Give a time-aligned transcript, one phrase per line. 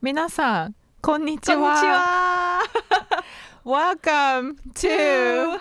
[0.00, 1.58] 皆さんこんにちは。
[1.58, 2.62] は。
[3.66, 5.58] Welcome to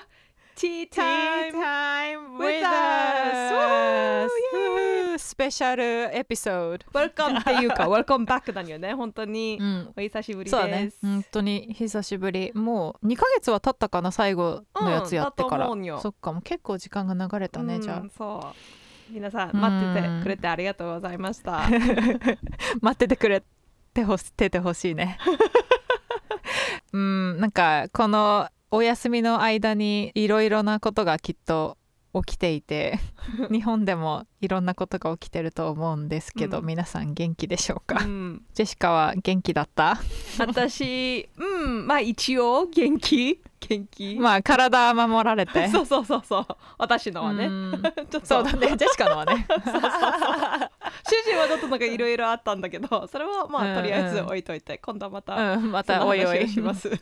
[0.56, 4.32] Tea Time with us
[5.18, 8.94] スペシャルエピソード Welcome っていうか Welcome back だよね。
[8.94, 9.58] 本当に。
[9.60, 9.94] うん。
[9.98, 10.62] お久しぶりです。
[10.62, 10.92] そうだね。
[11.02, 12.52] 本当に久しぶり。
[12.54, 18.54] もう2ヶ月は経ったかな最後のやつやってから、うんそっかもう結構時間が流れたね、うんじゃそ
[19.10, 19.14] う。
[19.14, 21.64] 皆さん待っててくれてありがとうございました。
[21.64, 21.70] あ
[22.82, 23.44] 待っててくれ
[23.98, 25.18] てほしててほしいね。
[26.94, 31.78] うんなんかこのお休みの間にいろいろなことがきっと
[32.14, 33.00] 起きていて
[33.52, 36.66] 日本でもいろんなことが起きてると思うんですけど、うん。
[36.66, 38.42] 皆さん元気でしょうか、うん。
[38.54, 40.00] ジェシカは元気だった？
[40.40, 44.16] 私うんまあ一応元気元気？
[44.20, 45.68] まあ体は守られて。
[45.70, 46.46] そうそうそうそう。
[46.78, 47.46] 私のはね。
[47.46, 47.82] うん。
[48.10, 48.26] ちょっと。
[48.26, 48.78] そうだね。
[48.78, 49.46] ジェシカのはね。
[49.50, 53.74] 主人はちょっとなんかいろいろあったんだけどそれはまうんうん。
[53.74, 56.48] あとりあえず置いといて今度はまたうんまたおいおい。
[56.48, 56.90] します。
[56.90, 56.94] う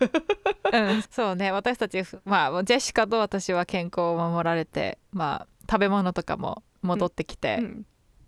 [0.79, 1.51] ん、そうね。
[1.51, 7.85] 私たちまあジェシカと私は健康を守られてまあ食べ物とかも戻ってきて、うん。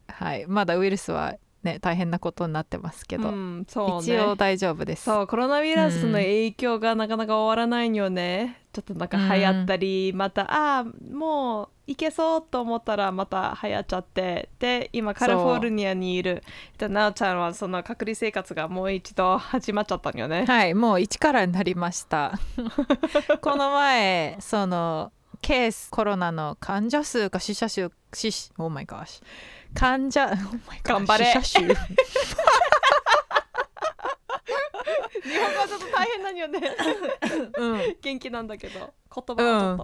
[0.08, 0.46] はい。
[0.48, 4.14] まだウイルスはね大変なことになってますけど、うんそうね。
[4.16, 5.04] 一応大丈夫です。
[5.04, 14.50] そうコロナウイルスの影響がなかなか終わらないよね、ちょっとなんか流行ったり、またあーもういけそうと思ったらまた流行っちゃって。
[14.60, 16.44] で今カリフォルニアにいる。
[16.78, 22.34] でなおちゃんはその隔離生活がもう一度始まっちゃったんよね、はいもう一からになりました。
[23.42, 29.26] この前そのケースコロナの患者数か死者数死 Oh my gosh Oh
[30.68, 31.34] my gosh 頑張れ。
[35.28, 36.62] 日本語はちょっと大変なんよね
[37.58, 37.96] うん。
[38.02, 38.80] 元気なんだけど。
[38.80, 39.78] 言葉はちょっ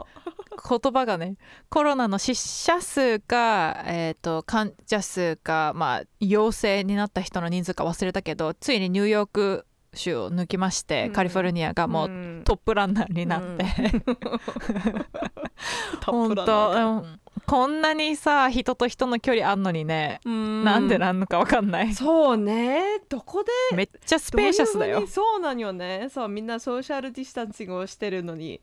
[0.58, 1.36] と、言葉がね。
[1.70, 11.14] コロナの死者数か、えー、と患者数か、まあ、陽性になった人の人数か忘れたけどついにニューヨーク州を抜きまして、うん。
[11.14, 12.42] カリフォルニアがもううん。
[12.46, 13.66] トップランナーになって、
[16.02, 20.64] トッ本当うんこんなにさ人と人の距離あんのにね、うん。
[20.64, 21.94] なんでなんのかわかんない。
[21.94, 23.02] そうね。
[23.10, 23.76] どこで？
[23.76, 25.06] めっちゃ spacious だよ。
[25.08, 26.10] そうなんよね。
[26.14, 28.62] そうみんな social distancing をしてるのに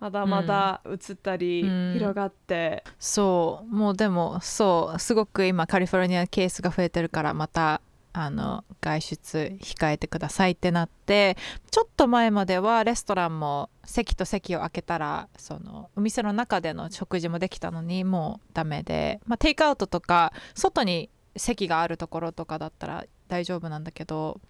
[0.00, 1.92] まだまだ移ったり、うん。
[1.94, 3.74] 広がって、そう。
[3.74, 4.98] もうでもそう。
[4.98, 7.80] すごく今カリフォルニアケースが増えてるからまた
[8.14, 11.36] あの外出控えてくださいってなって
[11.70, 24.40] ちょっと前まではレストランも席と席を空けたらそのお店の中での食事もできたのにもうダメで、まあ、テイクアウトとか外に席があるところとかだったら大丈夫なんだけど、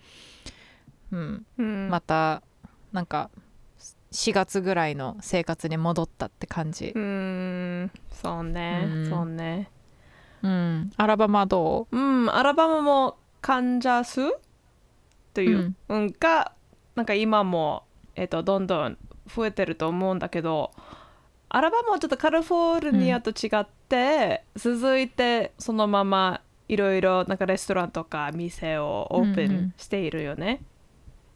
[1.12, 1.88] うん、うん。
[1.88, 2.42] また
[2.90, 3.30] なんか
[4.10, 6.92] 4月ぐらいの生活に戻ったって感じ。
[6.94, 6.98] う。
[6.98, 7.90] ん。
[8.10, 9.08] そうね、うん。
[9.08, 9.70] そうね。
[10.42, 11.96] うん、アラバマはどう？
[11.96, 12.34] うん。
[12.34, 14.20] アラバマも患者数
[15.34, 16.14] という、うん。
[16.18, 16.52] が
[16.94, 20.72] なんか今も、えっとどんどん増えてると思うんだけど
[21.48, 30.62] アラバマはちょっとカリフォルニアと違って、続いてそのままいろいろなんかレストランとか店をオープうんうんンしているよね。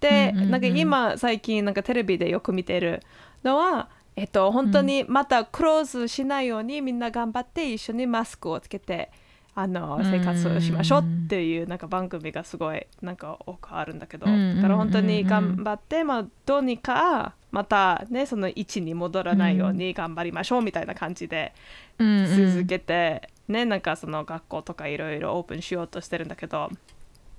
[0.00, 0.50] で、うんうんうん。
[0.52, 3.02] なんか今最近なんかテレビでよく見てる
[3.44, 9.10] のはえっと本当にまたクローズしないようにみんな頑張って一緒にマスクをつけて
[9.58, 21.54] あの生活をしましょうっていうなんか番組がすごいなんか多くあるんだけどだから本当に頑張ってまあどうにかまたねその位置に戻らないように頑張りましょうみたいな感じで
[21.98, 26.68] 続けてねなんかその学校とかいろいろオープンしようとしてるんだけど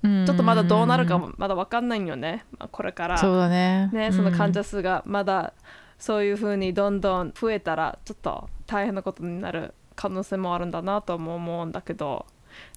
[0.02, 2.44] ちょちょっとまだどうなるかもまだ分かんないよね。
[2.56, 3.18] まあこれから。
[3.18, 3.90] そうだね。
[3.92, 5.54] ね、その患者数がまだ
[5.98, 12.24] そういうふうにどんどん増えたらちょっと大変なことになる可能性もあるんだなとも思うんだけど。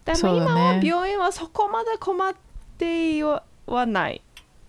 [0.04, 2.34] でも今は病院はそこまで困っ
[2.80, 4.22] てはない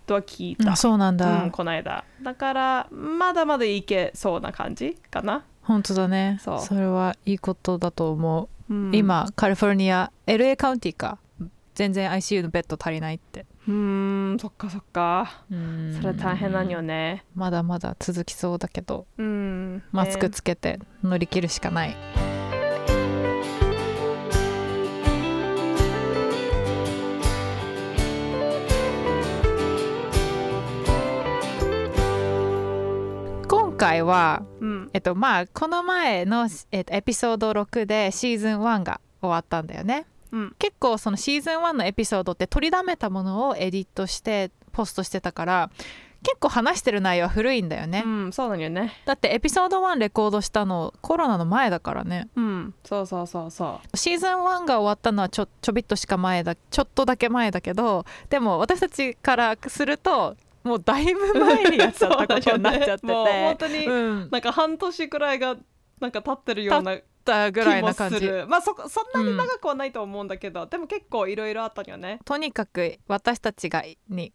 [0.06, 2.04] とは聞いた、うんそうなんだ、うん、この間。
[2.22, 6.38] だからまだまだいけそうな感じかな、本当だね。
[6.42, 6.60] そう。
[6.60, 11.18] それはいいことだと思う、うん、今カリフォルニア LA カウンティか。
[11.74, 13.46] 全然 ICU のベッド足りないって。
[13.66, 15.42] うーんそっかそっか。
[15.50, 15.98] うん。
[15.98, 17.24] それ大変なんよね。
[17.34, 19.06] まだまだ続きそうだけど。
[19.16, 19.82] うん。
[19.90, 21.96] マスクねつけて乗り切るしかない、
[33.82, 34.90] 回はうん。
[34.92, 40.06] えっとまあこの前の、えっと、エピソード6でシーズン1が終わったんだよね。
[40.30, 40.54] うん。
[40.58, 45.70] 結構そのシーズン1のエピソードって取りだめたものをエディットしてポストしてたから
[46.22, 48.92] 結構話してる内容は古いんだよね、うんそうなんよね。
[49.04, 52.28] だってエピソード1レコードしたのコロナの前だからね。
[52.36, 52.74] うん。
[52.84, 63.12] そうそうそうそシーズン1が終わったのはちょちょびっとしか前だちょっとだけ前だけどでも私たちからするともうだいぶ前にやっちゃったことになっちゃってて、 ね。
[63.12, 65.56] もう本当にうん、なんか半年くらいが
[66.00, 68.28] なんか経ってるようなだぐらいな感じ。
[68.48, 72.20] まあそこそんなに長くはないと思うんだけど、でも結構いろいろあったよね。
[72.24, 74.32] とにかく私たちがに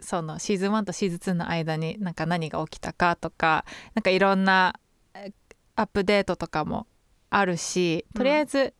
[0.00, 3.64] そのシーズン1とシーズン2の間になんか何が起きたかとか
[3.94, 4.78] なんかいろんな
[5.14, 5.32] え
[5.74, 6.86] アップデートとかも
[7.30, 8.74] あるしとりあえず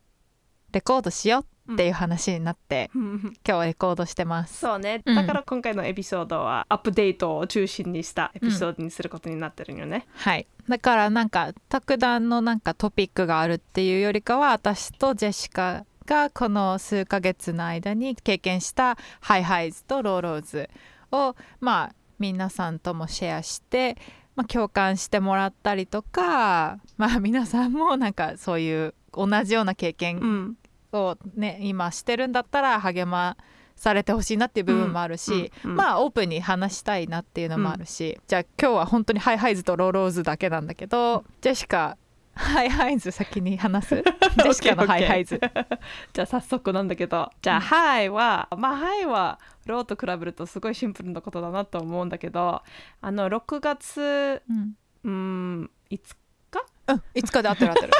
[0.71, 4.59] レコードしようっていう話になって、 今日はレコードしてます。
[4.59, 5.15] そうね、うん。
[5.15, 20.69] だから今回のエピソードはアップデートを中心にしたエピソードにすることになってるよね、はい、だからなんか特段のなんかトピックがあるっていうよりかは私とジェシカがこの数ヶ月の間に経験したハイハイズとローローズ
[21.11, 23.97] をまあ皆さんともシェアして、
[24.35, 30.57] まあ、共感してもらったりとかまあ皆さんもなんかそういう同じような経う験ん
[30.93, 33.37] をね今してるんだったら励ま
[33.75, 41.97] されてほしいなっていう部分もあるし、うんうんまあオープンに話したいなっていうのもあるし、じゃあ今日は本当に high highs と low lows だけなんだけど、ジェシカ
[42.37, 43.95] high highs 先に話す？
[44.37, 45.39] ジェシカの high highs。
[46.13, 52.61] じゃあ早速なんだけどじゃあ high はまあ「は low と比べるとすごいシンプルなことだなと思うんだけど
[53.01, 55.99] あの6月うん、うん5
[56.51, 56.65] 日？
[56.87, 57.93] うん、いつかで合ってる合ってる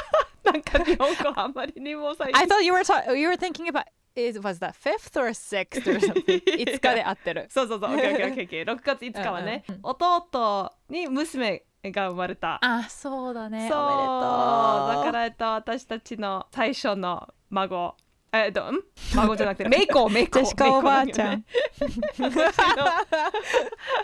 [0.52, 3.84] なんか日本語あんまりにも最 I thought you were, ta- you were thinking about
[4.16, 17.96] is was that fifth or sixth or something いつかで合ってるそうそうそう OKOKOK 6月5日はね、うんうん弟に娘が生まれたあそうだねそうおめでとうだから、えっと、私たちの最初の孫
[18.34, 18.80] えっと、ん？
[19.16, 20.40] 孫じゃなくて、 メイコ、メイコ。
[20.40, 21.46] ジェシカおばあちゃん。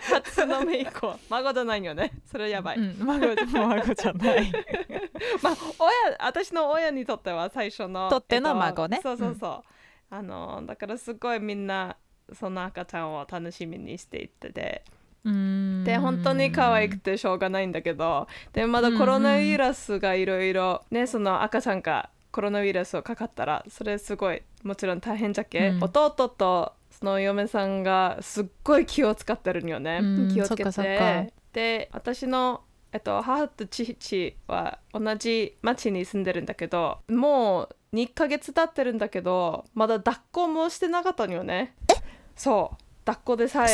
[0.02, 1.18] 初のメイコ。
[1.28, 2.12] 孫じゃないよね。
[2.24, 2.78] それやばい。
[2.78, 4.52] うん、孫孫じゃない
[5.42, 8.08] まあ、親、私の親にとっては最初の。
[8.08, 9.62] とっての孫ねえっとそうそうそう。
[10.10, 11.96] あの、だからすごいみんな、
[12.32, 14.84] その赤ちゃんを楽しみにしていってて。
[15.24, 25.84] うんで本当に可愛くてしょうがないんだけどでまだコロナウイルスがいろいろねその赤ちゃんがコロナウイルスをかかったらそれすごいもちろん大変じゃけ、うん。
[25.84, 30.98] 弟とその嫁さんがすっごい気を使ってるんよね、うん気をつけて。
[30.98, 41.74] かで私のえっと、母と父は同じ町に住んでるんだけどもう2ヶ月経ってるんだけどまだ抱っこもしてなかったんよね。
[42.36, 43.68] そう抱っこでさえ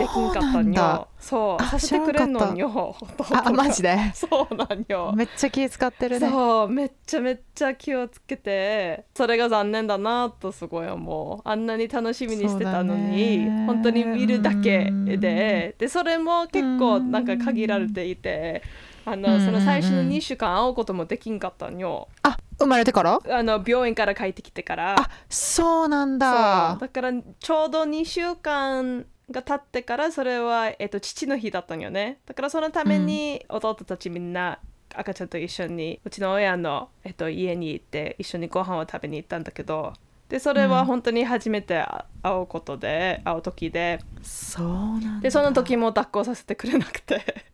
[0.00, 1.06] できんかったんんよ。
[1.20, 1.64] そう。
[1.64, 2.96] させてくれんのんよ。
[3.30, 3.96] あマジで？
[4.12, 5.12] そうなんよ。
[5.16, 6.28] めっちゃ気使ってるね。
[6.28, 6.68] そう。
[6.68, 9.04] めっちゃめっちゃ気をつけて。
[9.14, 11.48] それが残念だなとすごい思う。
[11.48, 15.04] あんなに楽しみにしてたのに、本当に見るだけうん。
[15.04, 18.64] ででそれも結構なんか限られていて
[19.04, 19.44] あのうん。
[19.44, 22.08] その最初の2週間会うこともできんかったんよ。
[22.24, 23.20] あ生まれてから？
[23.28, 24.96] あの病院から帰ってきてから。
[24.98, 26.76] あそうなんだ。
[26.80, 32.18] だからちょうど2週間が経ってからそれは、えっと、父の日だったんよね。
[32.26, 34.58] だからそのために弟たちみんな
[34.94, 39.94] 赤ちゃんと一緒にうちの親の、えっと、家に行って一緒にご飯を食べに行ったんだけど
[40.28, 41.86] でそれは本当に初めて
[42.22, 44.00] 会うことで会う時で。
[44.22, 45.20] そうなんだ。
[45.22, 47.46] でその時も抱っこさせてくれなくて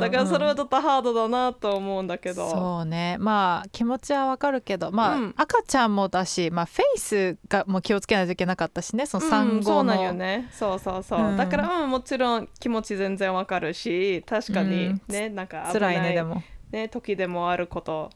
[0.00, 2.50] だからそれはちょっとハードだなと思うんだけど。
[2.50, 3.16] そうね。
[3.20, 4.90] まあ気持ちはわかるけど。
[4.90, 5.34] まあ、うん。
[5.36, 9.06] 赤ちゃんもだし、まあ、フェイスがもう気をつけないといけなかったしね。
[9.06, 10.48] その産うん、そ後の、うなんよね。
[10.52, 11.36] そうそうそう、うん。
[11.36, 14.86] だから、うん、もちろん気持ち全然わかるし確かに。
[14.86, 15.02] うん。
[15.08, 16.42] ね、なんか危辛いねでも。
[16.72, 18.10] ね、時でもあること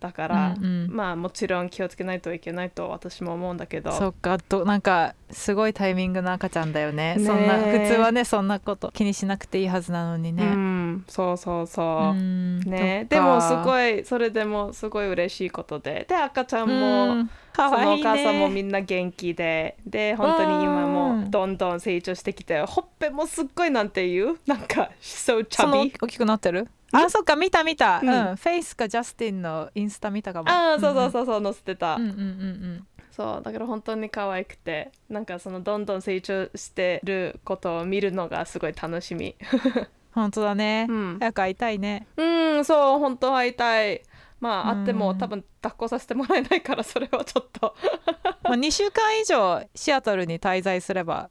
[0.00, 0.88] だから、うんうん。
[0.90, 3.92] まあもちろん気をつけないといけないと私も思うんだけど。
[3.92, 4.38] そっか。
[4.38, 7.16] となんかすごいタイミングの赤ちゃんだよね。
[7.16, 12.16] ねそんな普通はねそんなこと気にしなくていいはずなのにうね、ん、そうそうそう。
[12.16, 12.60] う、ん。
[12.60, 16.06] ね、でもすごいそれでもすごい嬉しいことで。
[16.08, 17.30] で赤ちゃんも、うん。
[17.52, 19.76] かそのおわいい母さんもみねんな元気で。
[19.84, 21.30] で本当に今うもん。
[21.30, 24.38] どんどん成長してきてほっぺもすっごいなんていう？
[24.46, 26.68] なんかその chubby 大きくなってる？
[26.92, 28.32] あそっか見た見た、ううん。
[28.32, 30.50] んフェイスかジャスティンのインスタ見たかも。
[30.50, 32.86] ああそうそううそうそう載せてた、んうんうんうん。
[33.10, 39.34] そうだから本当に可愛くてなんかそのどんどん成長してることを見るのがすごい楽しみ。
[40.12, 41.16] 本当だね、うん。
[41.20, 42.06] 早く会いたいね。
[42.16, 42.24] う
[42.60, 44.02] んそう本当会いたい。
[44.40, 44.78] まあうん。
[44.78, 47.74] 会っても多分抱っこさせてもらえないからそれはちょっと。
[48.44, 51.28] まあ、2週間以上シアトルに滞在すれば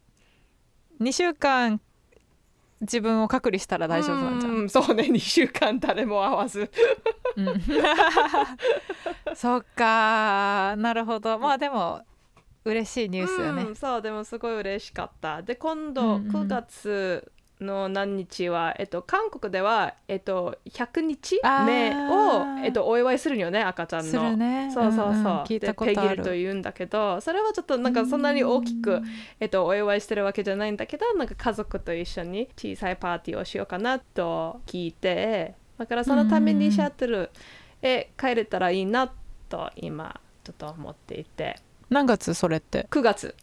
[1.02, 1.82] 2週間
[2.82, 4.50] 自分を隔離したら大丈夫なんじゃ。
[4.50, 4.70] ん、うん。
[4.70, 5.04] そうね。
[5.10, 6.70] 2週間誰も会わず。
[7.36, 7.62] うん。
[9.36, 10.76] そっか。
[10.78, 11.40] なるほど。
[11.40, 12.02] まあでも
[12.66, 15.42] 嬉しいニュースよね、うん、そうでもすごい嬉しかった。
[15.42, 16.32] で今度うんうん。
[16.32, 24.36] 9月の何日は、えっと、韓国では、えっと、100日目を、えっと、お祝いするよね赤ちゃんの。
[24.36, 24.70] ね。
[24.74, 25.24] そうそうそう、んん。
[25.44, 29.02] 聞いでたことあペギルとる言うんだけどそれはちょっとなんかそんなに大きく、
[29.40, 37.30] えっと、お祝いしてるわけじゃないんだけどなんか家族と一緒に小さいパーティーをしようかなと聞いてだからそのためにシャトル
[37.82, 39.12] へ帰れたらいいな
[39.50, 41.60] と今ちょっと思っていて。
[41.90, 43.36] 何月それって？9月。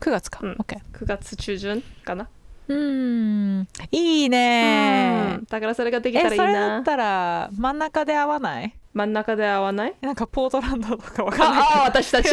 [0.00, 0.52] 9月か、うん。
[0.52, 2.28] OK 9月中旬かな
[2.68, 3.68] うん。
[3.90, 5.36] いいね。
[5.38, 5.44] うん。
[5.48, 8.74] だからそれができたらいいえそれだなったら真ん中で合わない？
[8.92, 9.94] 真ん中で合わない？
[10.00, 11.62] なんかポートランドとかわかんない？
[11.62, 12.28] ああ私たち。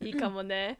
[0.00, 0.78] いいかもね。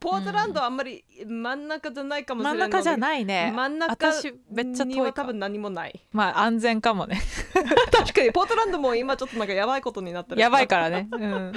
[0.00, 3.52] ポートランドはあんまり真ん中じゃないかもしれない真ん中じゃないね。
[3.54, 6.06] 真ん中私めっちゃに遠い多分何もない。
[6.12, 7.20] まあ安全かもね。
[7.90, 8.32] 確かに。
[8.32, 11.08] ポートランドも今ちょっとなんかやばいことになってるやばいからね。
[11.10, 11.52] うん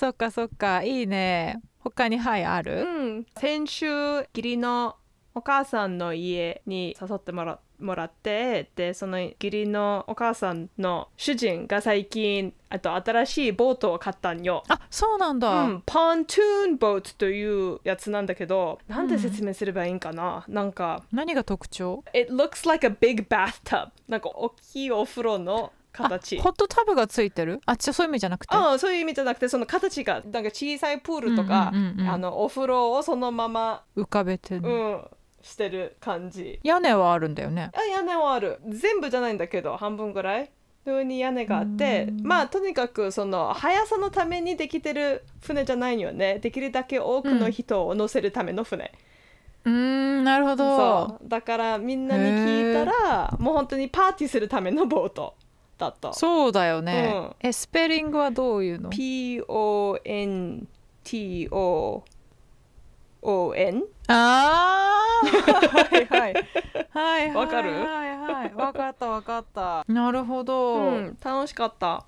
[0.00, 0.82] そっかそっか。
[0.82, 1.60] いいね。
[1.80, 3.26] 他にはいあうるん。
[3.36, 4.96] 先週義理の
[5.34, 14.64] お母さんの家に誘ってもらもらってでその義理のお母さんの主人が最近あと新しいボートを買ったんよ。
[14.68, 26.38] あそうなんだ、うん、ポントゥーンボートというやつなんだけどなんで説明すればいいんかな、なんか何が特徴？It looks like a big bathtub なんか大きいお風呂のあ形。
[26.40, 27.60] ホットタブがついてる？
[27.66, 28.54] あちょそういう意味じゃなくて？
[28.54, 32.08] ああそういう意味じゃなくてその形がなんか小さいプールとか、うんうんうんうん。
[32.08, 35.04] あのお風呂をそのまま、浮かべてる、うん、
[35.42, 36.60] してる感じ。
[36.62, 37.70] 屋根はあるんだよね。
[37.74, 38.58] あ屋根はある。
[38.68, 40.50] 全部じゃないんだけど半分ぐらい。
[40.86, 46.38] 上に屋根があってまあとにかくその速さのためにできてる船じゃないよね。
[46.38, 48.90] できるだけ多くの人を乗せるための船、
[49.66, 50.76] うーんなるほど。
[50.76, 51.28] そう。
[51.28, 55.34] だからみんなに聞いたらもう本当にパーティーするためのボート
[55.80, 56.12] だった。
[56.12, 57.34] そうだよね、うん。
[57.40, 60.04] えスペリングはどういうの？P-O-N-T-O-O-N
[64.08, 65.26] あー。
[65.68, 66.34] はいはい。
[66.90, 68.54] はいはいわかるはいはい。
[68.54, 69.84] わかったわかった。
[69.88, 71.18] なるほど、うん。
[71.22, 72.04] 楽しかった。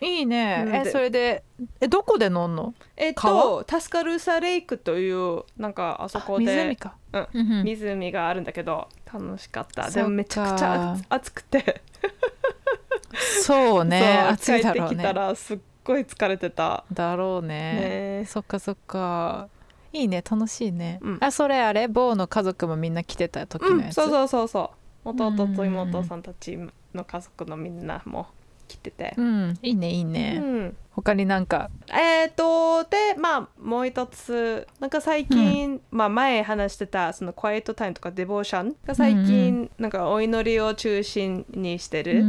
[0.00, 0.84] いいね。
[0.86, 1.42] えそれで
[1.80, 2.72] えどこで乗んの？
[2.96, 7.64] えっとタスカルーサレイクというなんかあそこで湖か、うん。
[7.64, 9.90] 湖があるんだけど楽しかった。
[9.90, 11.82] でもめちゃくちゃ暑暑くて
[13.42, 16.84] そうねそう暑いだろう帰ってきたねらすっごい疲れてた。
[16.92, 18.20] だろうね。
[18.20, 18.24] ね。
[18.26, 19.48] そっかそっか。
[19.90, 21.18] いいね楽しいね、うん。
[21.20, 24.70] あそれあれ坊の家族もみんな来てた時のやんそうそうそうそ
[25.04, 25.08] う。
[25.08, 25.66] 弟とうん。
[25.66, 26.58] 妹さんたち
[26.94, 28.26] の家族のみんなも
[28.68, 29.58] 来てて、うん。
[29.62, 30.76] いいねいいね、うん。
[30.92, 31.70] 他になんか？
[31.90, 34.66] えっ、とでまあもう一つ。
[34.78, 42.24] なんか最近、まあ前話してたそのクワイエットタイムとかデボーションが最近、なんかお祈りを中心にしてる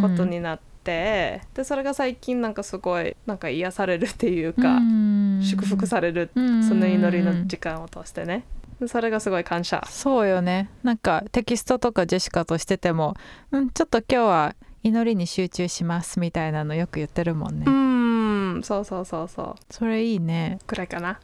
[0.00, 4.80] ことになって、でそれが最近なんかすごいなんか癒されるっていうか、
[5.42, 8.44] 祝福される、うんその祈りの時間を通してね。
[8.88, 9.86] それがすごい感謝。
[9.88, 10.68] そうよね。
[10.82, 13.14] なんかテキストとかジェシカとしてても
[13.52, 17.70] 「うんちょっと今日は祈りに集中します」みたいなのよく言ってるもんね、う
[18.58, 18.62] ん。
[18.62, 19.54] そうそうそうそう。
[19.70, 20.58] それいいね。
[20.66, 21.18] くらいかな。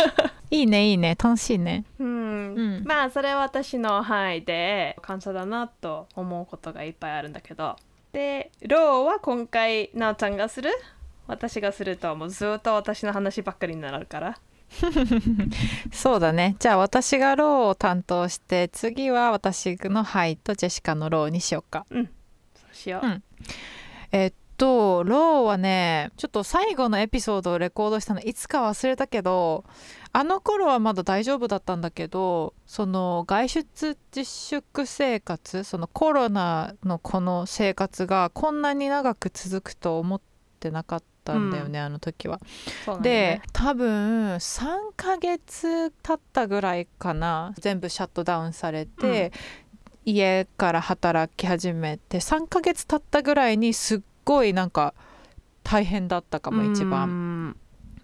[0.50, 1.16] いいねいいね。
[1.20, 1.84] 楽しいね。
[1.98, 2.84] うん、うん。
[2.84, 7.76] まあそれは私の範囲で感謝だなと思うことがいっぱいあるんだけど。
[8.12, 10.70] で low は今回なおちゃんがする。
[11.26, 14.38] 私がするともうずっと私の話ばっかりになるから。
[15.90, 16.56] そうだね。
[16.58, 21.86] じゃあ私が low を担当して次は私の high とジェシカの low にしようか。
[21.90, 22.08] そう
[22.76, 23.22] しよう、うん。
[24.12, 29.64] えっと low はねちょっと最後のエピソードをレコードしたのいつか忘れたけど
[30.12, 40.20] あの頃はまだ大丈夫だったんだけどその外出自粛生活そのコロナのこの生活がこんなに長く続くと思っ
[40.58, 42.40] てなかったんだよね、あの時は。
[42.84, 49.32] そうなんだよでね多分3ヶ月経ったぐらいかな全部シャットダウンされて、
[50.06, 54.94] 家から働き始めて3ヶ月経ったぐらいにすっごいなんか
[55.64, 57.08] 大変だったかも一番。
[57.08, 57.56] うん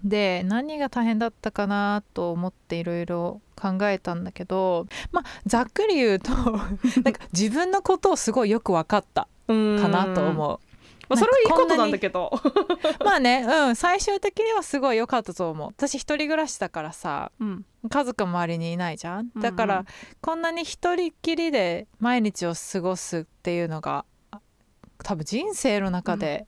[0.05, 6.33] で何が大変だったかなと思っていろいろ考えたんだけどまあざっくり言うと
[7.05, 10.72] なんか自分のことをすごいよく分かったかなと思う。
[11.09, 12.33] まあ、それはいいことなんだけど。
[13.05, 15.69] まあねうん最終的にはすごい良かったと思う。
[15.69, 17.65] 私一人暮らしだからさうん。
[17.89, 19.31] 家族周りにいないじゃん。
[19.37, 19.81] だから、うん。
[19.81, 19.87] うん
[20.21, 24.41] こんなに一人っきりで毎日を過ごすっていうのがあ
[25.03, 26.47] 多分人生の中で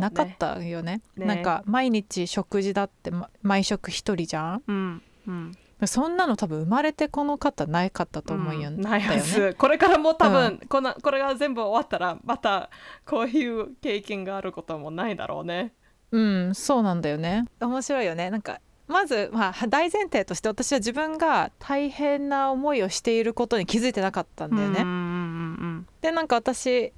[0.00, 1.02] なかったよね。
[1.16, 1.26] ね。
[1.26, 4.62] なんか毎日食事だって、ま毎食一人じゃん。
[4.66, 5.52] うんうん
[5.86, 12.70] そんなの多分生まれてこの方ないかったと思うよ、うんないはず、これからも多分、このこれが全部終わったらまた
[13.06, 15.72] こういう経験があることもないだろうね。
[16.10, 17.44] うんそうなんだよね。
[17.60, 18.30] 面白いよね。
[18.30, 24.80] なんかまず、まあ、大前提として私は自分が大変な思いをしていることに気づいてなかったんだよね。
[24.80, 26.92] うんうんでなんか私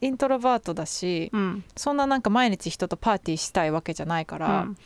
[0.00, 1.64] イントロバートだしうんうん。
[1.76, 4.76] そんななんか毎日人とパーティーしたいわけじゃないから、うん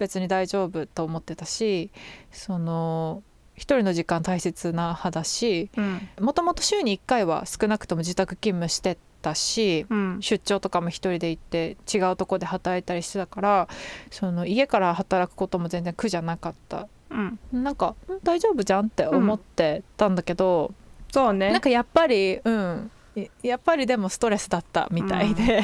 [0.00, 1.90] 別に大丈夫と思ってたし
[2.32, 3.22] その
[3.54, 6.08] 一人の時間大切な派だしうん。
[6.18, 10.18] もともと週に1回は少なくとも自宅勤務してたしうん。
[10.20, 13.68] 出張とかも一人で行って違うとこで働いたりしてたから
[14.10, 16.88] その家から働くことも全然苦じゃなかった。
[17.10, 17.38] うん。
[17.52, 20.72] なんかん大丈夫じゃんって思ってたんだけど、
[21.12, 21.50] そうね。
[21.50, 22.90] なんかやっぱりうん。
[23.16, 25.62] いやっぱりでもストレスだったみたいで、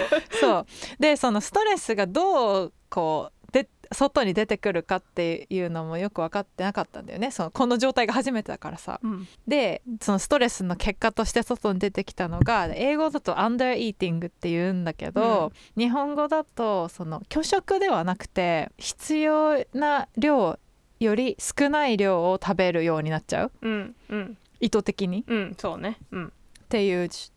[0.40, 0.66] そう。
[0.98, 7.30] でそのストレスがどうこうで外に出てくるかっていうのもよく分かってなかったんだよね。
[7.30, 9.00] そのこの状態が初めてだからさ。
[9.02, 9.28] うん。
[9.46, 20.58] でそのストレスの結果として外に出てきたのが英語だとアンダーイーティングって言うんだけど、日本語だとその拒食ではなくて必要な量
[21.00, 23.52] より少ない量を食べるようになっちゃう。
[23.62, 24.38] うんうん。
[24.60, 25.24] 意図的に。
[25.26, 25.98] うんそうね。
[26.12, 26.26] うん。
[26.26, 27.32] っていうし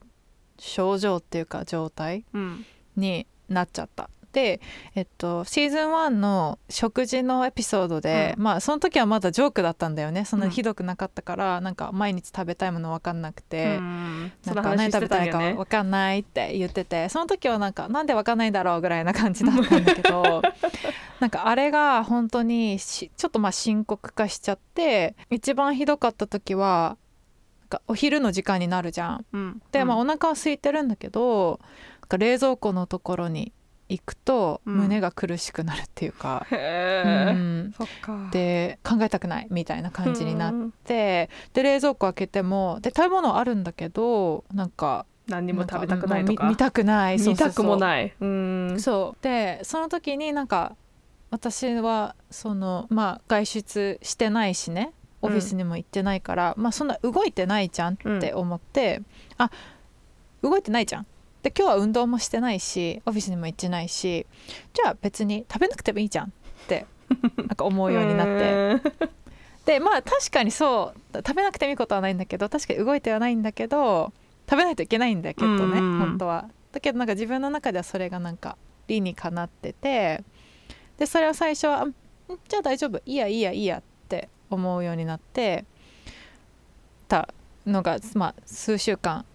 [0.59, 2.65] 症状っていうか状態うん。
[2.95, 4.09] になっちゃった。
[4.33, 4.61] で、
[4.95, 10.25] えっと、シーズン1の食事のエピソードで、まあその時はまだジョークだったんだよね。
[10.25, 14.31] そんなにひどくなかったから、なんか毎日食べたいもの分かんなくて、うん。
[14.45, 20.41] なんか何食べたいか分かんないって言っててその時はなんかなんで分かんないんだろうぐらいな感じだったんだけど
[21.19, 26.97] なんかあれが本当にしちょっとまあ深刻化しちゃって一番ひどかった時は
[27.73, 29.25] なんかお昼の時間になるじゃん。
[29.33, 29.61] うん。
[29.71, 31.59] で、まあ、お腹は空いてるんだけど
[32.17, 33.51] 冷蔵庫のところに
[33.89, 34.75] 行くとうん。
[34.75, 38.29] 胸が苦しくなるっていうか、へうえ、んか。
[38.31, 46.43] で考えたくないみたいな感じになっうんてで冷蔵庫開けてもで食べ物あるんだけどなんか何にも食べたくないとか。
[46.43, 47.17] 見見たくない。
[47.19, 48.13] 見たくもない。
[48.19, 48.75] うん。
[48.79, 49.23] そう。
[49.23, 50.75] でその時になんか
[51.31, 59.01] 私はそのまあ外出してないしねオフィスにも行ってないから、まあそんな動いてないじゃんって思って、
[59.37, 59.49] あ
[60.41, 61.07] 動いてないじゃん。
[61.43, 64.25] で今日は運動もしてないしオフィスにも行ってないし
[64.73, 66.29] じゃあ別に食べなくてもいいじゃんっ
[66.69, 66.85] て
[67.35, 68.89] なんか思うようになって。
[69.65, 69.73] て。
[69.73, 74.11] でまあ確かにそう食べなくてもいいことはないんだけど確かに動いてはないんだけど
[74.49, 76.49] 食べないといけないんだよきっとね、うん本当は。
[76.71, 78.57] だけどなんか自分の中ではそれがなんか
[78.87, 80.23] 理にかなってて
[80.97, 81.93] でそれを最初はん
[82.47, 82.97] 「じゃあ大丈夫。
[83.05, 83.92] いいやいいやいいや」って
[84.53, 85.65] 思うようになって
[87.07, 87.29] た
[87.65, 89.25] のが、まあ、数週間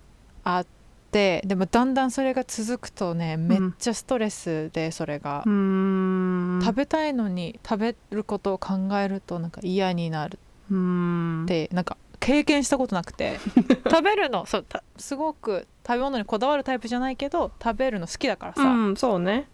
[0.45, 0.67] あっ
[1.11, 5.43] てでもだんだんそれが続くとねめっちゃストレスでそれが。
[5.47, 6.61] うん。
[6.63, 10.39] 食べたいのに食べることを考えるとなんか嫌になる
[10.71, 13.39] うんってなんか経験したことなくて
[13.89, 19.49] 食べるのそうたすごく食べ物にこだわるタイプじゃないけど食べるの好きだからさ、うん、そうね。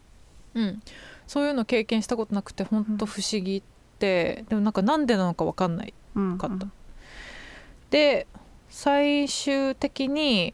[0.54, 0.82] うん
[1.26, 3.62] そういうの経験したことなくてほんと不思議っ
[4.04, 6.66] て、でもなんかなんでなのか分かんないうんかった。
[7.90, 8.26] で
[8.68, 10.52] 最終的に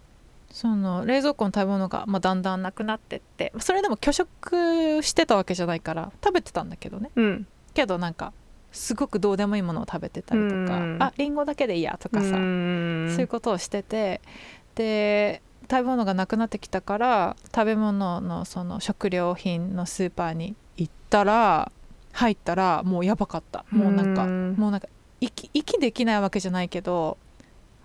[0.50, 7.46] その冷蔵庫の食べ物が、まあ、だんだんなくなってってそれでも拒食してたわけじゃないから食べてたんだけどねうん。
[7.72, 8.32] けどなんか
[8.72, 14.20] すごくどうでもいいものを食べてたりとか、うんあリンゴだけでいいやとかさ、うんそういうことをしてて
[14.74, 21.70] で食べ物がなくなってきたから食べ物のその食料品のスーパーに行ったら
[22.12, 23.64] 入ったらもうやばかった。
[23.70, 24.54] もうなんかうん。
[24.56, 24.88] もうなんか
[25.20, 27.18] 息息できないわけじゃないけど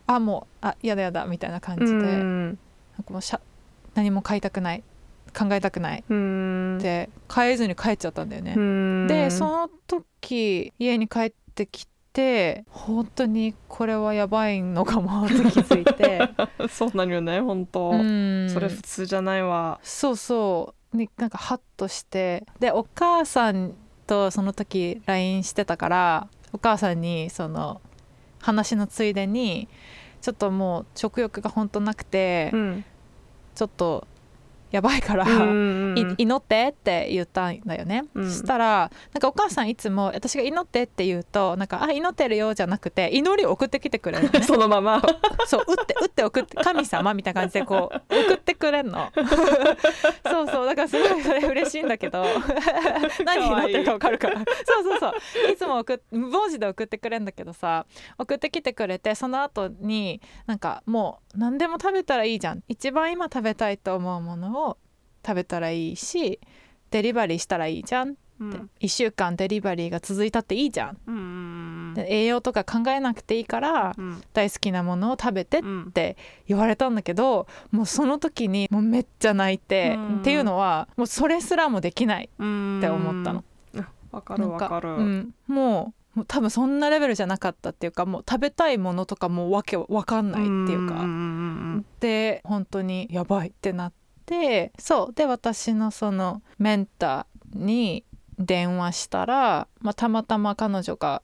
[0.08, 2.58] あもうあやだやだみたいな感じで、うなんん
[3.06, 3.40] かもうしゃ
[3.94, 4.84] 何も買いたくない
[5.38, 6.80] 考えたくないうん。
[6.80, 8.54] で買えずに帰っちゃったんだよね。
[8.56, 9.08] うん。
[9.08, 16.30] でその時家に帰ってきて本当にこれはやばいのかもって気づいて。
[16.70, 18.50] そうなるよね本当、うん。
[18.50, 19.80] それ普通じゃないわ。
[19.84, 20.98] そうそう。
[20.98, 22.46] になんかハッとして。
[22.60, 23.74] でお母さん
[24.08, 27.82] とその時 LINE してたからお母さんにその
[28.40, 29.68] 話のついでに
[30.22, 32.86] ちょっともう食欲が本当なくて、うん。
[33.56, 34.06] ちょっと
[34.76, 38.30] やばいから、祈ってって言ったんだよね、うん。
[38.30, 44.42] そしたらなんかお母さんいつも私が祈ってって言うとなんかあ祈ってるよじゃなくて祈りを送ってきてくれるのね。
[44.44, 45.02] そのまま。
[45.48, 49.10] そう打って打って送って神様みたいな感じでこう 送ってくれんの。
[50.30, 52.26] そうそうだからすごいそれ嬉しいんだけど。
[53.24, 54.44] 何祈ってるか分かるから。
[54.66, 55.52] そうそうそう。
[55.54, 57.86] いつも送っ文字で送ってくれんだけどさ
[58.18, 62.64] 送ってきてくれてその後になんかもう何でも食べたらいいじゃん。
[62.68, 64.65] 一番今食べたいと思うものを
[65.26, 66.40] 食べたらいいし
[66.92, 68.12] デリバリーしたらいいじゃん。
[68.12, 68.70] っうん。
[68.80, 70.98] 1週間デリバリーが続いたっていいじゃん。
[71.08, 74.22] うんで栄養とか考えなくていいからうん。
[74.34, 75.92] 大好きなものを食べてっうん。
[75.92, 80.20] て言われたんだけどもうその時にもうめっちゃ泣いて、うん。
[80.20, 83.44] っていうのはもうそれすらもできないうんって思ったの。
[83.78, 84.90] あわかるわかる。
[84.90, 91.86] うん、もう多分そんなレベルじゃなかったっていうかもう食べたいものとかもうわけわかんないっていうか、んん。
[92.00, 94.05] で本当にやばいってなって
[94.80, 95.14] そう。
[95.14, 98.04] で私のそのメンターに
[98.38, 101.22] 電話したら、まあ、たまたま彼女が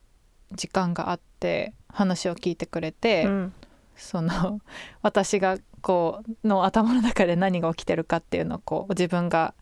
[0.52, 3.54] 時間があって話を聞いてくれて、うん。
[3.96, 4.60] その
[5.02, 9.54] 私がこうの頭の中で何が起きてるかっていうのをこう自分が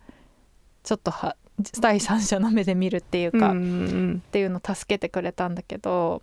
[0.83, 1.35] ちょっとは
[1.79, 4.23] 第三者の目で見るっていうか、うんうん。
[4.25, 6.21] っていうのを助けてくれたんだけど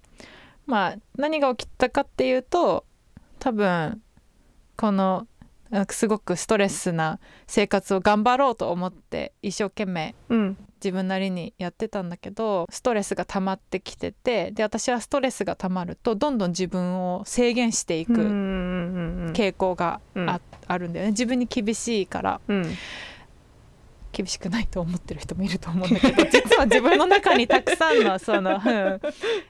[0.67, 2.85] まあ何が起きたかっていうと
[3.39, 4.01] 多分
[4.77, 5.27] この
[5.91, 10.57] すごくストレスな生活を頑張ろうと思って一生懸命うん。
[10.83, 21.11] 自分なりにやってたんだけどストレスが溜まってきててで私はストレスが溜まるとどんどん自分を制限していく傾向があるんだよね。
[21.11, 22.41] 自分に厳しいから。
[22.47, 22.75] うん
[24.13, 29.01] 厳しくないと思ってる人もいると思うんだけど 実は自分の中にたくさんのその、うん。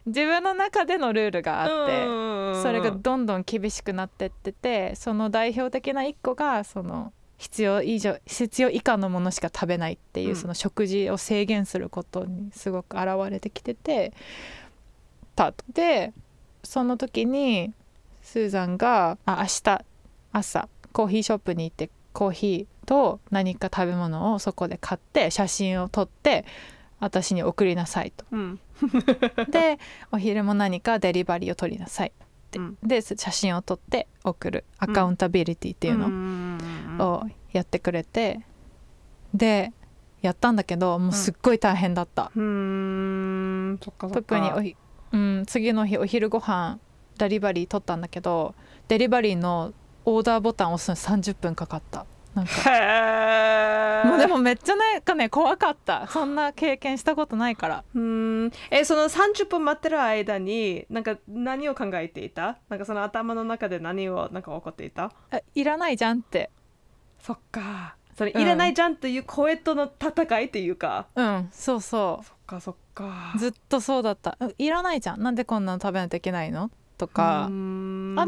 [0.07, 2.63] 自分の中でのルールがあって。
[2.63, 10.37] それがどんどん厳しくなってっててその代表的な一個がその必要以上必要以下のものしか食べないっていう、うん。
[10.37, 14.13] その食事を制限することにすごく現れてきてて
[15.37, 15.55] た。
[15.73, 16.13] で
[16.65, 17.73] その時に
[18.23, 19.85] スーザンがあ明日
[20.33, 26.47] 朝コーヒーショップに行ってコーヒーと何か食べ物をそこで買って写真を撮って
[27.01, 28.25] 私に送りなさいと。
[28.33, 28.61] うん。
[29.53, 29.79] で
[30.11, 32.13] お昼も何かデリバリーを取りなさいっ
[32.51, 32.79] て、うん。
[32.83, 34.65] で写真を撮って送る。
[34.79, 36.09] アカウンタビリティっていうの
[36.97, 38.41] のをやってくれて、
[39.35, 39.73] で
[40.23, 43.79] やったんだけどもうすっごい大変だった、うん。
[43.79, 44.77] 特におひ、
[45.13, 46.79] うん、次の日お昼ご飯
[47.19, 48.55] デリバリー取ったんだけど
[48.89, 49.75] デリバリーの
[50.07, 52.53] オーダーボタンを押すのに30分かかったなんか。
[52.71, 56.07] へえもうでもめっちゃなんかね怖かった。
[56.09, 57.85] そんな経験したことないから。
[57.95, 58.53] うん。
[58.71, 62.59] えその30分待ってる間になんか何を考えていた？
[62.69, 65.13] なんかその頭の中で何をなんか起こっていた？
[65.31, 66.51] あいらないじゃんって。
[67.21, 67.97] そっか。
[68.17, 71.49] それうんいらないじゃんっていう声との戦いっていうか、うん。
[71.53, 72.25] そうそう。
[72.25, 73.35] そっかそっか。
[73.37, 74.37] ずっとそうだった。
[74.41, 75.23] うんいらないじゃん。
[75.23, 76.71] なんでこんなの食べないといけないの？
[76.99, 77.53] とか、あで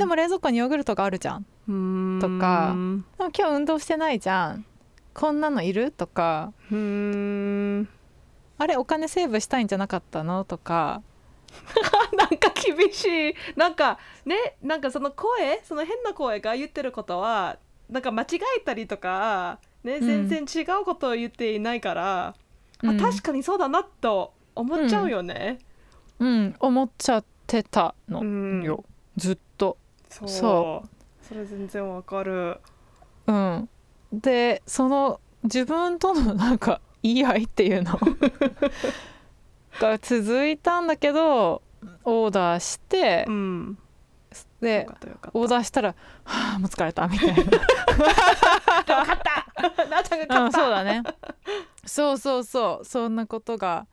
[0.04, 1.40] も冷蔵庫にヨーグルトがあるじゃん。
[1.40, 1.46] も
[2.20, 4.64] とか今日運動してないじゃん。
[5.14, 5.90] こんなのいる？
[5.90, 6.52] とか。
[6.70, 7.88] うん。
[8.58, 10.44] あれお金セーブしたいんじゃなかったの？
[10.44, 11.02] とか。
[12.16, 13.34] なんか厳しい。
[13.56, 20.28] なんかねなんかその声その変な声が言ってることはなんか間違えたりとか、ね、うん。
[20.28, 22.34] 全然違うことを言っていないから、
[22.82, 23.00] うん。
[23.00, 25.58] あ確かにそうだなと思っちゃうよね。
[26.18, 26.54] うん。
[26.60, 28.62] 思っちゃってたのうん。
[28.62, 28.84] よ、
[29.16, 29.76] ずっと。
[30.08, 30.88] そう
[31.30, 32.58] そそれ全然わかる。
[33.26, 33.68] うん。
[34.12, 37.98] でその自分とのなんか言い合いっていうの。
[39.80, 41.62] が続いたんだけど
[42.04, 43.78] オーダーしてう、ん、
[44.60, 44.88] で。
[45.32, 47.34] オーダーしたら「はあもう疲れた」みたいな。
[49.86, 50.52] なっちゃんがうん、勝った。
[50.52, 51.02] そうだね。
[51.86, 52.84] そうそうそう。
[52.84, 53.86] そんなことが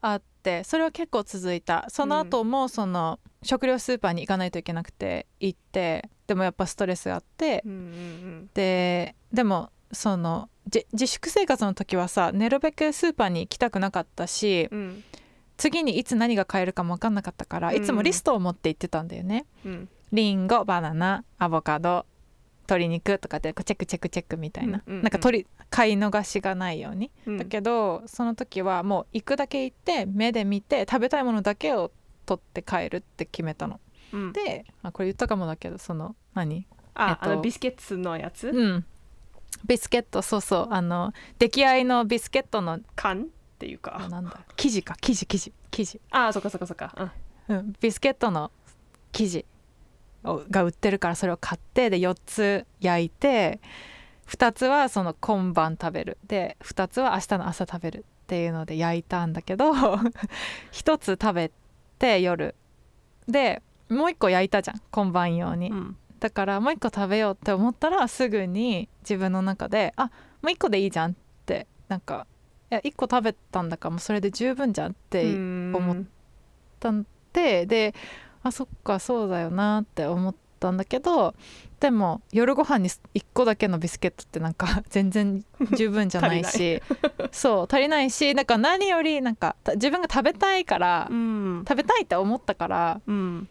[0.00, 1.86] あってそれは結構続いた。
[1.88, 14.78] その後もその、食料スーパーに行かないといけなくて行ってでもやっぱストレスがあってうんうんででもそのじ自粛生活の時はさなるべくスーパーに行きたくなかったしうん。
[14.78, 15.04] うん
[15.58, 19.44] 次にいつ何が買えるかも分かんなかったからいつもリストを持って行ってたんだよね。
[19.66, 19.88] うん。
[20.12, 22.06] リンゴバナナアボカド
[22.68, 25.02] 鶏肉とかでチェックチェックチェックみたいな、うんうんうん。
[25.02, 27.38] なんか取り買い逃しがないように、うん。
[27.38, 31.90] だけどその時はもう行くだけ行って目で見て食べたいものだけを
[32.24, 33.80] 取って帰るって決めたの
[34.12, 34.32] うん。
[34.32, 36.66] であこれ言ったかもだけどその何？
[36.94, 38.84] あ、えっとあのビスケッツのやつ、うん。
[39.66, 40.68] ビスケットそうそう。
[40.70, 43.22] あの出来合いのビスケットの缶？
[43.22, 43.26] っ
[43.58, 44.06] ていうか。
[44.08, 44.40] なんだ。
[44.56, 44.96] 生地か。
[45.00, 46.00] 生地生地生地。
[46.10, 47.10] あ、そっかそっかそっか。
[47.48, 47.56] うん。
[47.56, 48.52] うん、ビスケットの
[49.10, 49.44] 生地
[50.22, 53.60] をが売ってるからそれを買ってで4つ焼いて
[54.26, 56.18] 2つはその今晩食べる。
[56.26, 59.72] で2つは明日の朝食べるっていうので焼いたんだけど
[60.72, 61.50] 1つ食べ
[61.98, 62.54] て夜。
[63.26, 65.96] でもう1個焼いたじゃん今晩用に、うん。
[66.20, 70.10] だからもう1個食べようって思ったらすぐに自分の中であも
[70.44, 71.14] う1個でいいじゃんっ
[71.46, 72.26] てなんか
[72.70, 76.04] いや1個食べたんだからもうそれで十分じゃんって思っっ
[76.80, 77.94] たんでで
[78.42, 81.34] あそっかそうだよなって思っったんだけど
[81.80, 85.44] でも夜ご飯に1個だけのビスケットってなんか 全然
[85.76, 86.82] 十分じゃないし
[87.30, 93.48] そう足りないしなんか何よりなんか自分が食べたいから、うん、食べたいって思ったから、うん、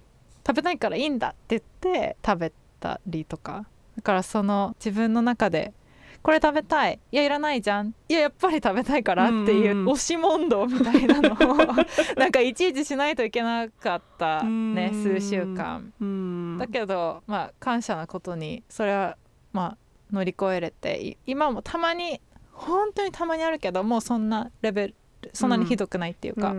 [0.47, 3.65] 食べたいからいいんだって言って食べたりとか。
[3.97, 5.73] だからその自分の中で
[6.21, 11.55] これ食べたいいやいらないじゃんいややっぱり食べたいからっていう押し問答みたいなのを
[12.15, 16.57] なんかいちいちしないといけなかったね数週間。
[16.59, 19.17] だけどまあ感謝なことにそれは
[19.51, 19.77] まあ
[20.11, 24.95] 乗り越えれて今もたまに本当にたまにあるけどもうそんなレベル
[25.33, 26.53] そんなにひどくないっていうか、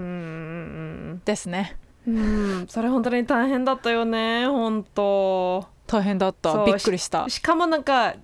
[1.25, 1.77] ですね
[2.09, 2.67] うん。
[2.69, 5.67] それ本当に大変だったよね本当。
[5.87, 6.65] 大変だった。
[6.65, 7.29] びっくりした。
[7.29, 8.15] しかもなんか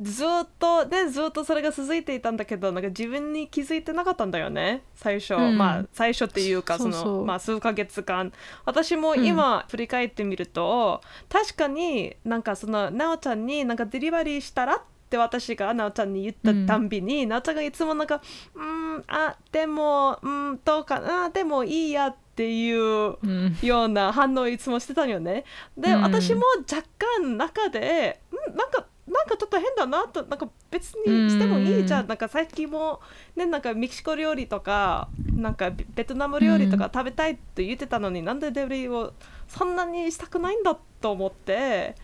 [0.00, 8.32] ずっとでずっとそれが続いていたんだけどなんか自分に気づいてなかったんだよね最初、うん、まあ最初っていうかそのまあ、数ヶ月間。
[8.64, 18.20] 私も今振り返ってみると、うん、確かになんかそのなおちゃんになんかデリバリーしたらって私がなおちゃんに言ったたんびに、うん、なおちゃんがいつもなんか
[18.54, 23.16] 「うんあでもうんどうかなでもいいや」っていう
[23.62, 25.44] ような反応をいつもしてたのよね。
[25.76, 26.82] で、私も若
[27.20, 32.06] 干中で「うんなんかなんかちょっと変だなとなんか別にしてもいいじゃん。
[32.08, 33.00] なんか最近も
[33.36, 39.12] ねなんかメキシコ料理とかなんかベトナム料理とか食べたいって言ってたのに、なんでデブリを
[39.46, 41.94] そんなにしたくないんだと思って。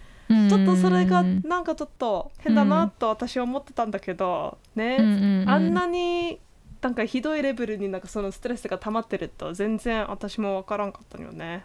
[0.48, 4.96] ちょっとそれがなんかちょっと変だなと私は思ってたんだけどね、
[5.48, 6.38] あんなに
[6.82, 11.64] なんかひどいレベルになんかそのストレスが溜まってると全然私も分からんかったのよね。